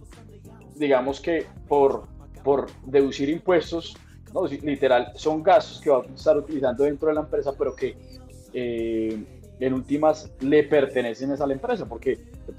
[0.77, 2.05] digamos que por,
[2.45, 3.97] por deducir impuestos,
[4.33, 7.97] no, literal, son gastos que va a estar utilizando dentro de la empresa, pero que
[8.53, 12.17] eh, en últimas le pertenecen a la empresa, porque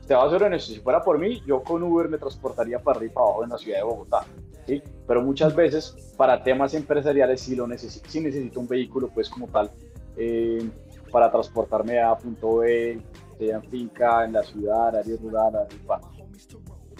[0.07, 2.97] te voy a ser honesto, si fuera por mí, yo con Uber me transportaría para
[2.97, 4.25] arriba y para abajo en la ciudad de Bogotá,
[4.65, 4.81] ¿sí?
[5.07, 9.47] pero muchas veces para temas empresariales sí, lo necesito, sí necesito un vehículo pues como
[9.47, 9.69] tal
[10.17, 10.67] eh,
[11.11, 12.99] para transportarme a punto B,
[13.37, 16.07] sea en finca, en la ciudad, área rural, área urbana.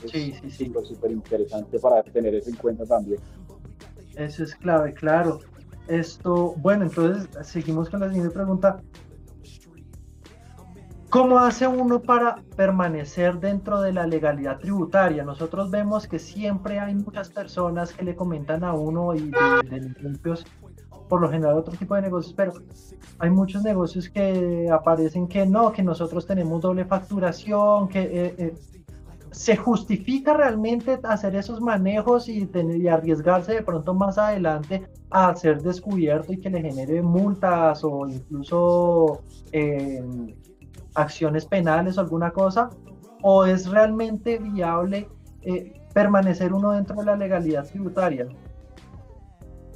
[0.06, 0.72] Sí, sí, sí.
[0.80, 3.20] Es súper interesante para tener eso en cuenta también.
[4.16, 5.40] Eso es clave, claro.
[5.88, 8.82] Esto, bueno, entonces seguimos con la siguiente pregunta.
[11.10, 15.24] ¿Cómo hace uno para permanecer dentro de la legalidad tributaria?
[15.24, 20.46] Nosotros vemos que siempre hay muchas personas que le comentan a uno y de, limpios,
[21.08, 22.54] por lo general otro tipo de negocios, pero
[23.20, 28.56] hay muchos negocios que aparecen que no, que nosotros tenemos doble facturación, que eh, eh,
[29.32, 32.50] se justifica realmente hacer esos manejos y,
[32.90, 39.22] arriesgarse de pronto más adelante a ser descubierto y que le genere multas o incluso
[39.54, 40.04] eh,
[40.98, 42.70] acciones penales o alguna cosa,
[43.22, 45.08] o es realmente viable
[45.44, 48.28] eh, permanecer uno dentro de la legalidad tributaria?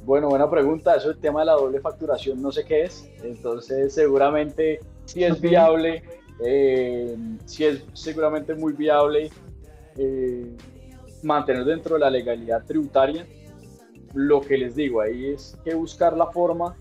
[0.04, 0.96] Bueno, buena pregunta.
[0.96, 3.08] Eso el tema de la doble facturación no sé qué es.
[3.22, 6.02] Entonces, seguramente si es viable,
[6.44, 9.30] eh, si es seguramente muy viable
[9.96, 10.56] eh,
[11.22, 13.26] mantener dentro de la legalidad tributaria.
[14.14, 16.76] Lo que les digo ahí es que buscar la forma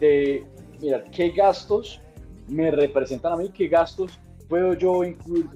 [0.00, 0.44] de
[0.80, 2.02] mirar qué gastos
[2.48, 5.48] me representan a mí, qué gastos puedo yo incluir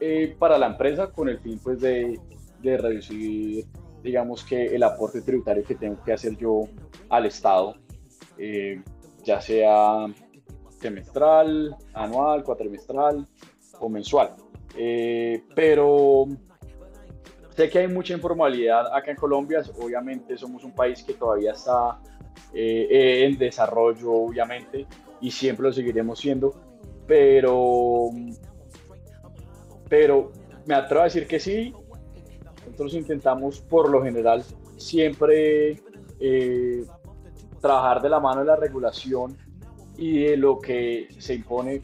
[0.00, 2.20] eh, para la empresa con el fin pues de,
[2.60, 3.64] de, reducir
[4.02, 6.68] digamos que el aporte tributario que tengo que hacer yo
[7.08, 7.74] al Estado,
[8.36, 8.82] eh,
[9.22, 10.06] ya sea
[10.78, 13.26] semestral, anual, cuatrimestral
[13.80, 14.36] o mensual.
[14.76, 16.26] Eh, pero
[17.56, 21.98] sé que hay mucha informalidad acá en Colombia, obviamente somos un país que todavía está
[22.52, 24.86] en desarrollo, obviamente,
[25.20, 26.54] y siempre lo seguiremos siendo,
[27.06, 28.10] pero,
[29.88, 30.32] pero
[30.66, 31.72] me atrevo a decir que sí,
[32.64, 34.42] nosotros intentamos por lo general
[34.76, 35.80] siempre
[36.20, 36.84] eh,
[37.60, 39.36] trabajar de la mano de la regulación
[39.96, 41.82] y de lo que se impone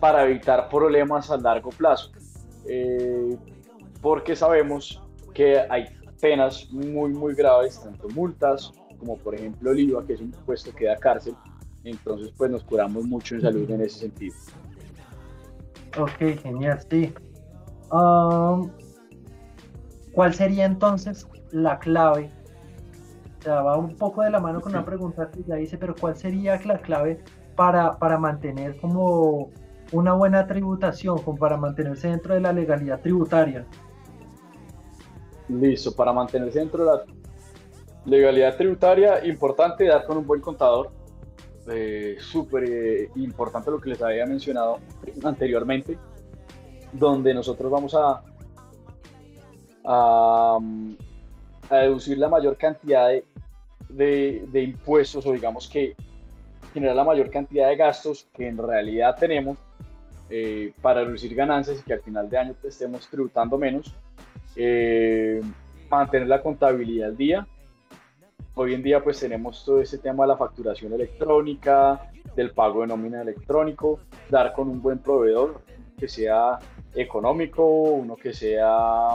[0.00, 2.10] para evitar problemas a largo plazo.
[2.66, 3.36] Eh,
[4.00, 5.02] porque sabemos
[5.34, 5.86] que hay
[6.20, 10.74] penas muy, muy graves, tanto multas como por ejemplo el IVA, que es un impuesto
[10.74, 11.34] que da cárcel,
[11.90, 14.34] entonces, pues nos curamos mucho en salud en ese sentido.
[15.98, 17.12] Ok, genial, sí.
[17.90, 18.70] Um,
[20.12, 22.30] ¿Cuál sería entonces la clave?
[23.38, 25.94] O sea, va un poco de la mano con una pregunta que ya hice, pero
[25.94, 27.22] ¿cuál sería la clave
[27.54, 29.50] para, para mantener como
[29.92, 33.64] una buena tributación, como para mantenerse dentro de la legalidad tributaria?
[35.48, 37.02] Listo, para mantenerse dentro de la
[38.04, 40.90] legalidad tributaria, importante dar con un buen contador,
[41.70, 44.78] eh, súper eh, importante lo que les había mencionado
[45.24, 45.98] anteriormente,
[46.92, 48.22] donde nosotros vamos a,
[49.84, 50.58] a,
[51.70, 53.08] a deducir la mayor cantidad
[53.88, 55.94] de, de, impuestos o digamos que
[56.74, 59.58] generar la mayor cantidad de gastos que en realidad tenemos
[60.30, 63.94] eh, para reducir ganancias y que al final de año estemos tributando menos,
[64.56, 65.40] eh,
[65.90, 67.46] mantener la contabilidad al día.
[68.60, 72.88] Hoy en día pues tenemos todo ese tema de la facturación electrónica, del pago de
[72.88, 75.60] nómina electrónico, dar con un buen proveedor
[75.96, 76.58] que sea
[76.92, 79.10] económico, uno que sea,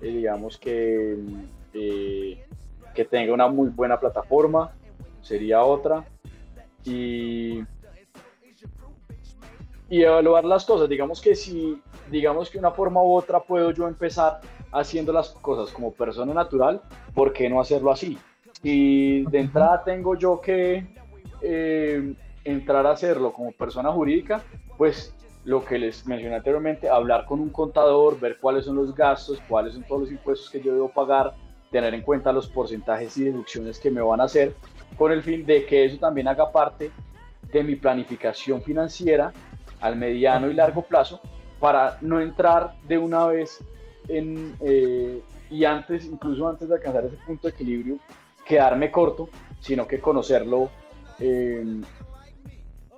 [0.00, 1.16] eh, digamos que,
[1.72, 2.44] eh,
[2.92, 4.72] que tenga una muy buena plataforma,
[5.22, 6.04] sería otra.
[6.84, 7.60] Y,
[9.88, 13.86] y evaluar las cosas, digamos que si, digamos que una forma u otra puedo yo
[13.86, 14.40] empezar
[14.72, 16.82] haciendo las cosas como persona natural,
[17.14, 18.18] ¿por qué no hacerlo así?
[18.62, 20.86] Y de entrada tengo yo que
[21.40, 24.42] eh, entrar a hacerlo como persona jurídica,
[24.76, 29.40] pues lo que les mencioné anteriormente, hablar con un contador, ver cuáles son los gastos,
[29.48, 31.34] cuáles son todos los impuestos que yo debo pagar,
[31.70, 34.54] tener en cuenta los porcentajes y deducciones que me van a hacer,
[34.98, 36.90] con el fin de que eso también haga parte
[37.50, 39.32] de mi planificación financiera
[39.80, 41.20] al mediano y largo plazo,
[41.58, 43.64] para no entrar de una vez
[44.08, 47.98] en, eh, y antes, incluso antes de alcanzar ese punto de equilibrio,
[48.44, 49.28] quedarme corto,
[49.60, 50.70] sino que conocerlo
[51.18, 51.80] eh,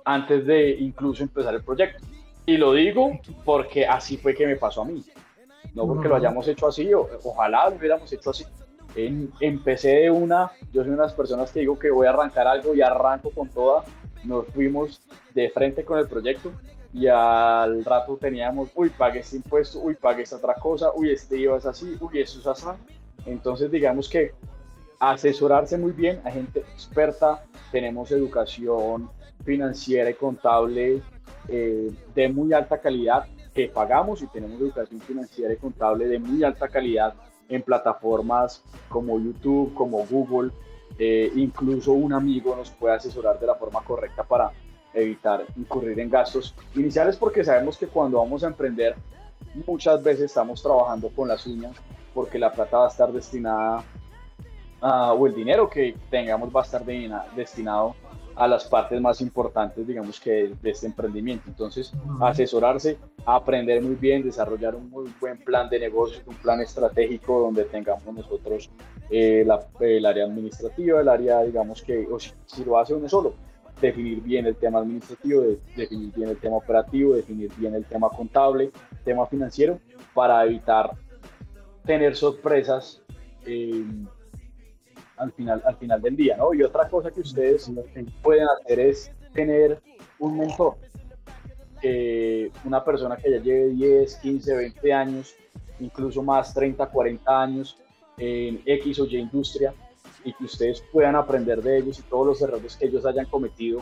[0.05, 2.03] antes de incluso empezar el proyecto.
[2.45, 5.03] Y lo digo porque así fue que me pasó a mí.
[5.73, 8.45] No porque lo hayamos hecho así, ojalá lo hubiéramos hecho así.
[8.95, 12.11] En, empecé de una, yo soy una de las personas que digo que voy a
[12.11, 13.83] arrancar algo y arranco con toda.
[14.23, 15.01] Nos fuimos
[15.33, 16.51] de frente con el proyecto
[16.93, 21.37] y al rato teníamos, uy, pague este impuesto, uy, pague esta otra cosa, uy, este
[21.37, 22.67] IVA es así, uy, eso es así.
[23.25, 24.33] Entonces, digamos que
[25.11, 26.21] asesorarse muy bien.
[26.23, 29.09] A gente experta, tenemos educación
[29.43, 31.01] financiera y contable
[31.47, 36.43] eh, de muy alta calidad que pagamos y tenemos educación financiera y contable de muy
[36.43, 37.13] alta calidad
[37.49, 40.51] en plataformas como YouTube, como Google,
[40.97, 44.51] eh, incluso un amigo nos puede asesorar de la forma correcta para
[44.93, 48.95] evitar incurrir en gastos iniciales porque sabemos que cuando vamos a emprender
[49.67, 51.75] muchas veces estamos trabajando con las uñas
[52.13, 53.83] porque la plata va a estar destinada
[54.83, 56.83] a, o el dinero que tengamos va a estar
[57.35, 57.95] destinado
[58.35, 61.45] a las partes más importantes, digamos, que de este emprendimiento.
[61.47, 67.39] Entonces, asesorarse, aprender muy bien, desarrollar un muy buen plan de negocio, un plan estratégico
[67.39, 68.69] donde tengamos nosotros
[69.09, 69.45] eh,
[69.79, 72.33] el área administrativa, el área, digamos, que o si,
[72.65, 73.35] lo hace uno solo,
[73.79, 75.43] definir bien el tema administrativo,
[75.75, 78.71] definir bien el tema operativo, definir bien el tema contable,
[79.05, 79.79] tema financiero,
[80.13, 80.91] para evitar
[81.85, 83.01] tener sorpresas.
[83.45, 83.85] Eh,
[85.17, 86.53] al final, al final del día, ¿no?
[86.53, 87.71] Y otra cosa que ustedes
[88.21, 89.81] pueden hacer es tener
[90.19, 90.75] un mentor,
[92.63, 95.35] una persona que ya lleve 10, 15, 20 años,
[95.79, 97.77] incluso más 30, 40 años
[98.17, 99.73] en X o Y industria
[100.23, 103.81] y que ustedes puedan aprender de ellos y todos los errores que ellos hayan cometido,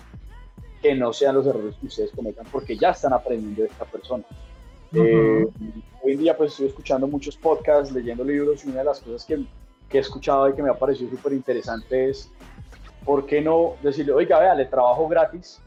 [0.82, 4.24] que no sean los errores que ustedes cometan, porque ya están aprendiendo de esta persona.
[4.94, 5.48] Eh,
[6.04, 9.26] hoy en día pues estoy escuchando muchos podcasts, leyendo libros y una de las cosas
[9.26, 9.46] que
[9.91, 12.32] que he escuchado y que me ha parecido súper interesante es,
[13.04, 15.60] ¿por qué no decirle, oiga, vea, le trabajo gratis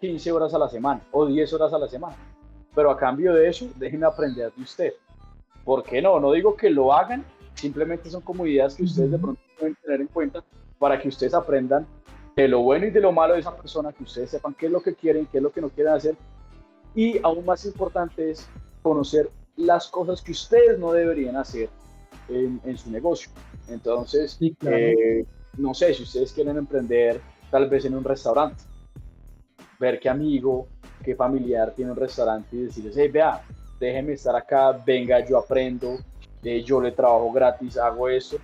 [0.00, 2.16] 15 horas a la semana o 10 horas a la semana?
[2.74, 4.92] Pero a cambio de eso, déjenme aprender de usted.
[5.64, 6.18] ¿Por qué no?
[6.18, 10.00] No digo que lo hagan, simplemente son como ideas que ustedes de pronto pueden tener
[10.00, 10.42] en cuenta
[10.78, 11.86] para que ustedes aprendan
[12.34, 14.72] de lo bueno y de lo malo de esa persona, que ustedes sepan qué es
[14.72, 16.16] lo que quieren, qué es lo que no quieren hacer.
[16.94, 18.48] Y aún más importante es
[18.80, 21.68] conocer las cosas que ustedes no deberían hacer
[22.28, 23.30] en, su negocio.
[23.68, 25.24] Entonces, eh,
[25.56, 28.62] no sé, si ustedes quieren emprender tal vez en un restaurante,
[29.78, 30.68] ver qué amigo,
[31.02, 33.42] qué familiar tiene un restaurante y decirles, hey, vea,
[33.78, 35.98] déjeme estar acá, venga, yo aprendo,
[36.42, 38.36] eh, yo le trabajo gratis, hago eso.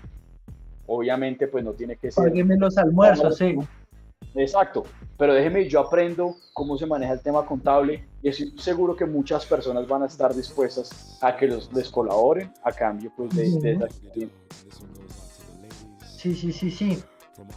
[0.87, 2.25] Obviamente, pues no tiene que ser...
[2.25, 3.57] Págueme los almuerzos, sí.
[4.35, 4.85] Exacto,
[5.17, 9.47] pero déjeme, yo aprendo cómo se maneja el tema contable y estoy seguro que muchas
[9.47, 13.87] personas van a estar dispuestas a que los, les colaboren a cambio pues, de, esa
[16.17, 17.03] Sí, sí, sí, sí.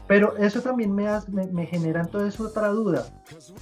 [0.07, 3.05] Pero eso también me, me, me, genera entonces otra duda.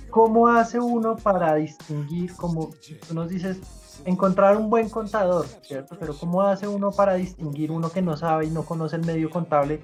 [0.09, 2.71] ¿Cómo hace uno para distinguir, como
[3.07, 3.59] tú nos dices,
[4.05, 5.97] encontrar un buen contador, ¿cierto?
[5.99, 9.29] Pero ¿cómo hace uno para distinguir uno que no sabe y no conoce el medio
[9.29, 9.81] contable?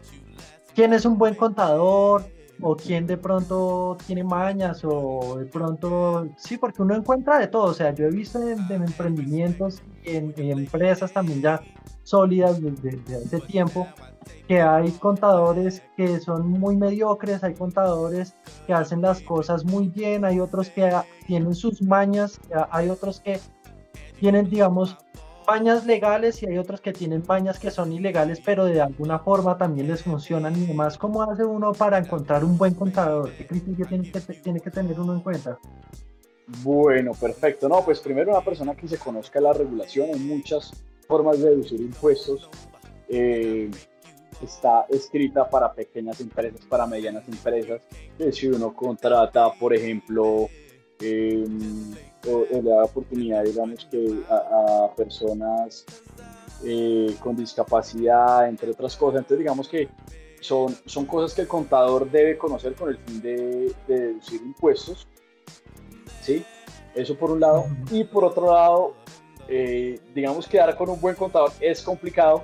[0.73, 2.23] ¿Quién es un buen contador?
[2.61, 7.63] O quién de pronto tiene mañas o de pronto, sí, porque uno encuentra de todo,
[7.63, 11.61] o sea, yo he visto en, emprendimientos y en, empresas también ya
[12.03, 13.87] sólidas desde, hace tiempo
[14.47, 18.35] que hay contadores que son muy mediocres, hay contadores
[18.67, 20.91] que hacen las cosas muy bien, hay otros que
[21.25, 22.39] tienen sus mañas,
[22.69, 23.39] hay otros que
[24.19, 24.97] tienen, digamos,
[25.51, 29.57] pañas legales y hay otros que tienen pañas que son ilegales, pero de alguna forma
[29.57, 30.97] también les funcionan y demás.
[30.97, 33.33] ¿Cómo hace uno para encontrar un buen contador?
[33.33, 35.59] ¿Qué criterio tiene que, tiene que tener uno en cuenta?
[36.63, 37.67] Bueno, perfecto.
[37.67, 40.71] No, pues primero una persona que se conozca la regulación, hay muchas
[41.05, 42.49] formas de deducir impuestos.
[43.09, 43.69] Eh,
[44.41, 47.81] está escrita para pequeñas empresas, para medianas empresas.
[48.31, 50.47] si uno contrata, por ejemplo,
[51.01, 51.43] eh,
[52.27, 55.85] o, le da oportunidad, digamos, que a, personas
[56.63, 59.19] eh, con discapacidad, entre otras cosas.
[59.19, 59.89] Entonces, digamos que
[60.39, 65.07] son, son cosas que el contador debe conocer con el fin de, de deducir impuestos.
[66.21, 66.43] ¿Sí?
[66.93, 67.65] Eso por un lado.
[67.89, 68.93] Y por otro lado,
[69.47, 72.43] eh, digamos que dar con un buen contador es complicado,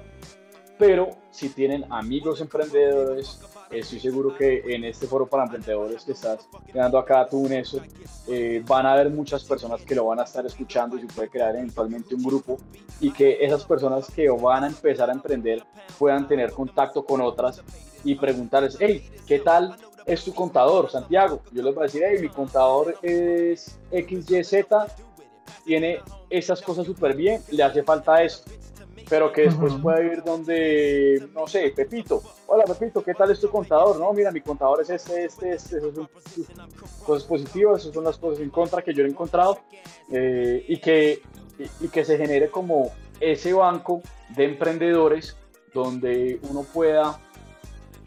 [0.78, 3.39] pero si tienen amigos emprendedores,
[3.72, 7.82] estoy seguro que en este foro para emprendedores que estás creando acá tú, eso,
[8.28, 11.30] eh, van a haber muchas personas que lo van a estar escuchando y se puede
[11.30, 12.57] crear eventualmente un grupo
[12.99, 15.63] y que esas personas que van a empezar a emprender
[15.97, 17.61] puedan tener contacto con otras
[18.03, 21.41] y preguntarles, hey, ¿qué tal es tu contador, Santiago?
[21.51, 24.65] Yo les voy a decir, hey, mi contador es XYZ,
[25.65, 25.99] tiene
[26.30, 28.51] esas cosas súper bien, le hace falta esto
[29.09, 32.21] pero que después pueda ir donde, no sé, Pepito.
[32.47, 33.97] Hola Pepito, ¿qué tal es tu contador?
[33.99, 35.77] No, mira, mi contador es este, este, este.
[35.77, 36.09] Esas son
[37.05, 39.59] cosas positivas, esas son las cosas en contra que yo he encontrado.
[40.11, 41.21] Eh, y, que,
[41.79, 44.01] y, que se genere como ese banco
[44.35, 45.37] de emprendedores
[45.73, 47.19] donde uno pueda,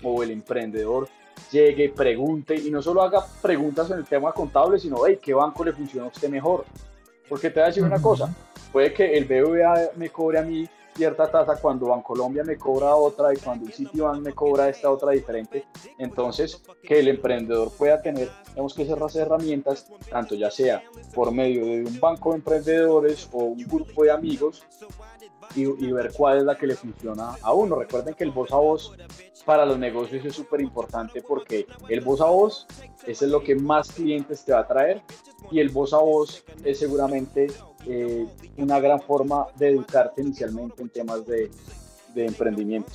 [0.03, 1.09] o el emprendedor,
[1.51, 5.64] llegue, pregunte y no solo haga preguntas en el tema contable, sino, hey, ¿qué banco
[5.64, 6.64] le funciona a usted mejor?
[7.28, 8.34] Porque te voy a decir una cosa,
[8.72, 13.32] puede que el BBVA me cobre a mí cierta tasa cuando Bancolombia me cobra otra
[13.32, 15.66] y cuando el Citibank me cobra esta otra diferente.
[15.99, 20.82] Entonces, que el emprendedor pueda tener, tenemos que cerrar herramientas, tanto ya sea
[21.14, 24.64] por medio de un banco de emprendedores o un grupo de amigos
[25.55, 27.76] y, ver cuál es la que le funciona a uno.
[27.76, 28.92] Recuerden que el voz a voz
[29.44, 32.66] para los negocios es súper importante porque el voz a voz
[33.07, 35.03] es lo que más clientes te va a traer
[35.51, 37.48] y el voz a voz es seguramente
[37.86, 38.26] eh,
[38.57, 41.51] una gran forma de educarte inicialmente en temas de,
[42.14, 42.92] de emprendimiento.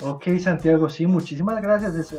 [0.00, 2.14] Ok, Santiago, sí, muchísimas gracias.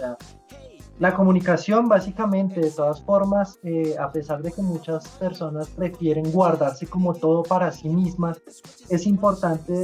[1.00, 6.86] La comunicación, básicamente, de todas formas, eh, a pesar de que muchas personas prefieren guardarse
[6.86, 8.39] como todo para sí mismas,
[8.89, 9.84] es importante,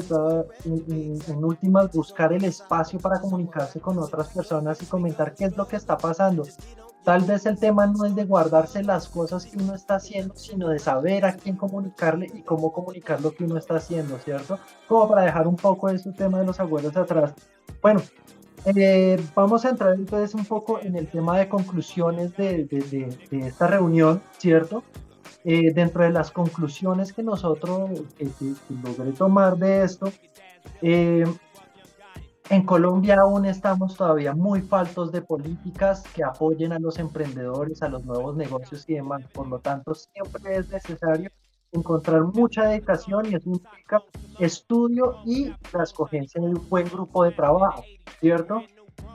[0.66, 5.58] en, en últimas, buscar el espacio para comunicarse con otras personas y comentar qué es
[5.58, 6.44] lo que está pasando.
[7.04, 10.70] Tal vez el tema no es de guardarse las cosas que uno está haciendo, sino
[10.70, 14.60] de saber a quién comunicarle y cómo comunicar lo que uno está haciendo, ¿cierto?
[14.88, 17.34] Como para dejar un poco este tema de los abuelos atrás.
[17.82, 18.02] Bueno,
[18.66, 24.22] eh, vamos a entrar entonces un poco en el tema de conclusiones de, esta reunión,
[24.38, 24.84] ¿cierto?
[25.44, 28.28] Eh, dentro de las conclusiones que nosotros que,
[28.84, 30.12] logré tomar de esto,
[30.82, 31.26] eh,
[32.50, 37.90] en Colombia aún estamos todavía muy faltos de políticas que apoyen a los emprendedores, a
[37.90, 39.22] los nuevos negocios y demás.
[39.32, 41.30] Por lo tanto, siempre es necesario
[41.72, 44.02] encontrar mucha dedicación y eso implica
[44.40, 47.84] estudio y la escogencia de un buen grupo de trabajo,
[48.20, 48.62] ¿cierto?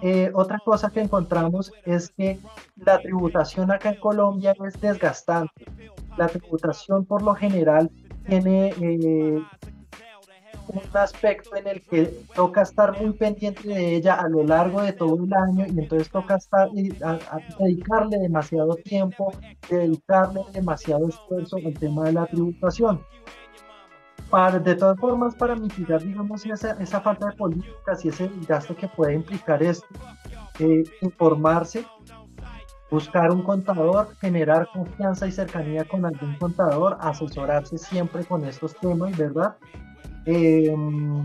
[0.02, 2.38] Eh, otra cosa que encontramos es que
[2.76, 5.66] la tributación acá en Colombia es desgastante.
[6.16, 7.90] La tributación por lo general
[8.26, 9.42] tiene eh,
[10.68, 12.04] un aspecto en el que
[12.34, 16.10] toca estar muy pendiente de ella a lo largo de todo el año y entonces
[16.10, 16.68] toca estar
[17.02, 19.32] a, dedicarle demasiado tiempo,
[19.68, 23.00] dedicarle demasiado esfuerzo al tema de la tributación.
[24.30, 28.74] Para, de todas formas, para mitigar, digamos, esa, esa falta de políticas y ese gasto
[28.74, 29.86] que puede implicar esto,
[30.58, 31.84] eh, informarse,
[32.90, 39.16] buscar un contador, generar confianza y cercanía con algún contador, asesorarse siempre con estos temas,
[39.16, 39.56] ¿verdad?
[40.26, 41.22] Em,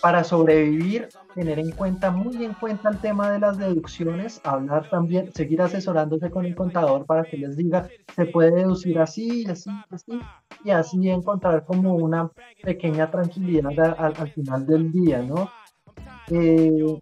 [0.00, 5.32] para sobrevivir, tener en cuenta, muy en cuenta el tema de las deducciones, hablar también,
[5.34, 10.20] seguir asesorándose con el contador para que les diga, se puede deducir así, así, así,
[10.64, 12.30] y así encontrar como una
[12.62, 15.50] pequeña tranquilidad al, al final del día, ¿no?
[16.30, 17.00] Eh,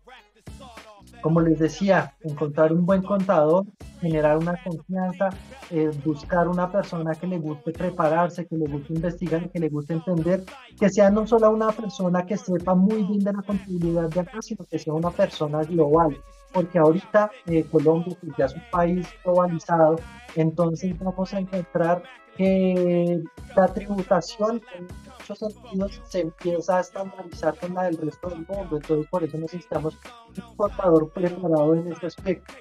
[1.25, 3.64] como les decía, encontrar un buen contador,
[3.99, 5.31] generar una confianza,
[5.70, 9.95] eh, buscar una persona que le guste prepararse, que le guste investigar, que le guste
[9.95, 10.45] entender,
[10.79, 14.43] que sea no solo una persona que sepa muy bien de la contabilidad de acá,
[14.43, 16.14] sino que sea una persona global,
[16.53, 19.97] porque ahorita eh, Colombia pues, ya es un país globalizado,
[20.37, 22.03] entonces vamos a encontrar
[22.37, 23.22] que
[23.57, 24.61] la tributación
[25.29, 29.39] muchos sentidos se empieza a estandarizar con la del resto del mundo, entonces por eso
[29.39, 29.97] necesitamos
[30.37, 32.55] un contador preparado en ese aspecto.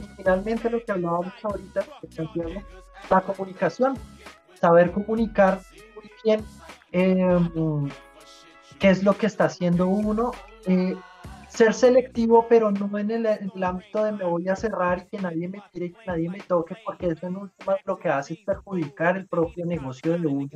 [0.00, 2.62] Y finalmente lo que hablábamos ahorita, Santiago,
[3.10, 3.98] la comunicación.
[4.54, 5.60] saber comunicar
[5.94, 6.44] muy bien
[6.90, 7.88] em,
[8.80, 10.32] qué es lo que está haciendo uno,
[10.66, 10.96] eh,
[11.48, 13.26] ser selectivo, pero no en el,
[13.62, 16.76] ámbito de me voy a cerrar y que nadie me tire que nadie me toque,
[16.84, 20.50] porque eso en última lo que hace es perjudicar el propio negocio de uno,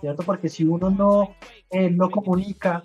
[0.00, 0.22] ¿cierto?
[0.22, 1.34] Porque si uno no,
[1.70, 2.82] eh, no comunica,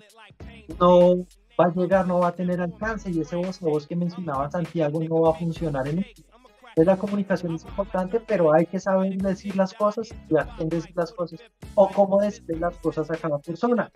[0.78, 1.26] no
[1.60, 5.02] va a llegar, no va a tener alcance y ese voz, voz que mencionaba Santiago
[5.02, 9.54] no va a funcionar en Entonces la comunicación es importante, pero hay que saber decir
[9.56, 11.40] las cosas y a quién decir las cosas
[11.74, 13.90] o cómo decir las cosas a cada persona.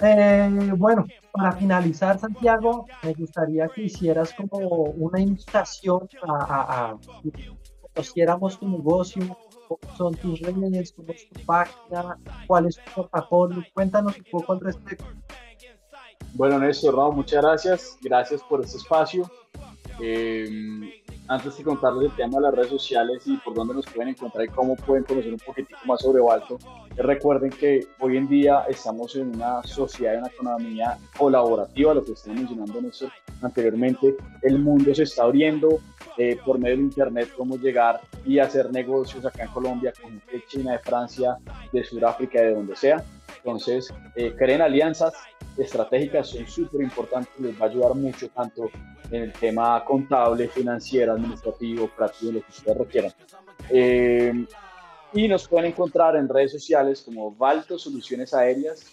[0.00, 7.50] Eh, bueno, para finalizar, Santiago, me gustaría que hicieras como una invitación a, a, que
[7.80, 9.36] conociéramos tu negocio,
[9.68, 13.62] cómo son tus redes, cómo tu página, cuál es tu portafolio.
[13.72, 15.04] Cuéntanos un poco al respecto.
[16.34, 17.98] Bueno, Néstor, no, muchas gracias.
[18.02, 19.30] Gracias por este espacio.
[20.00, 24.10] Eh, antes de contarles el tema de las redes sociales y por dónde nos pueden
[24.10, 26.58] encontrar y cómo pueden conocer un poquitico más sobre Balto,
[26.96, 32.12] recuerden que hoy en día estamos en una sociedad, en una economía colaborativa, lo que
[32.12, 32.80] estamos mencionando
[33.40, 34.16] anteriormente.
[34.42, 35.80] El mundo se está abriendo
[36.18, 40.44] eh, por medio de Internet, cómo llegar y hacer negocios acá en Colombia con de
[40.46, 41.38] China, de Francia,
[41.72, 43.02] de Sudáfrica, de donde sea.
[43.38, 45.14] Entonces, eh, creen alianzas
[45.56, 48.70] estratégicas, son súper importantes, les va a ayudar mucho tanto
[49.10, 53.12] en el tema contable, financiero, administrativo, práctico, lo que ustedes requieran.
[53.70, 54.46] Eh,
[55.12, 58.84] y nos pueden encontrar en redes sociales como Valto Soluciones Aéreas,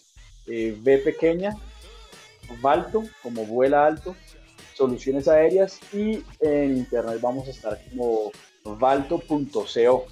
[0.47, 1.55] eh, B pequeña,
[2.61, 4.15] Valto, como vuela alto,
[4.75, 8.31] Soluciones Aéreas y en internet vamos a estar como
[8.63, 10.05] valto.co.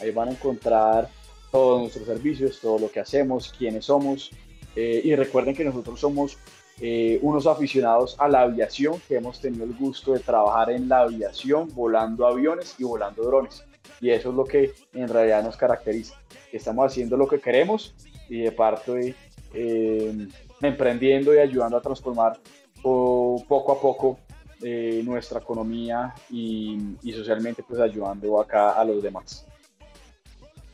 [0.00, 1.08] Ahí van a encontrar
[1.50, 4.30] todos nuestros servicios, todo lo que hacemos, quiénes somos.
[4.76, 6.38] Eh, y recuerden que nosotros somos
[6.80, 11.00] eh, unos aficionados a la aviación que hemos tenido el gusto de trabajar en la
[11.00, 13.64] aviación, volando aviones y volando drones.
[14.00, 16.14] Y eso es lo que en realidad nos caracteriza,
[16.52, 17.94] estamos haciendo lo que queremos
[18.28, 19.14] y de parte
[19.54, 20.28] eh,
[20.60, 22.38] emprendiendo y ayudando a transformar
[22.82, 24.18] poco a poco
[24.62, 29.46] eh, nuestra economía y, socialmente pues ayudando acá a los demás.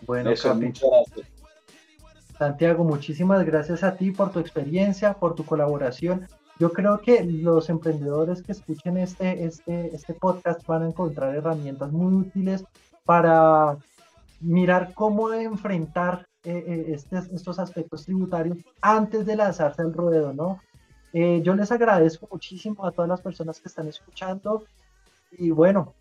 [0.03, 1.32] Bueno, Eso, muchas gracias.
[2.43, 6.26] Santiago, muchísimas gracias a ti por tu experiencia, por tu colaboración.
[6.59, 11.93] Yo creo que los emprendedores que escuchen este, este, este podcast van a encontrar herramientas
[11.93, 12.64] muy útiles
[13.05, 13.78] para
[14.40, 16.97] mirar cómo enfrentar eh, eh,
[17.32, 20.59] estos aspectos tributarios antes de lanzarse al ruedo, ¿no?
[21.12, 24.64] Eh, yo les agradezco muchísimo a todas las personas que están escuchando
[25.30, 25.95] y bueno,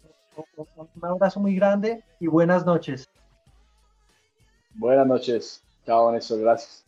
[0.65, 3.07] un abrazo muy grande y buenas noches.
[4.73, 5.63] Buenas noches.
[5.85, 6.83] Chao, Néstor, gracias.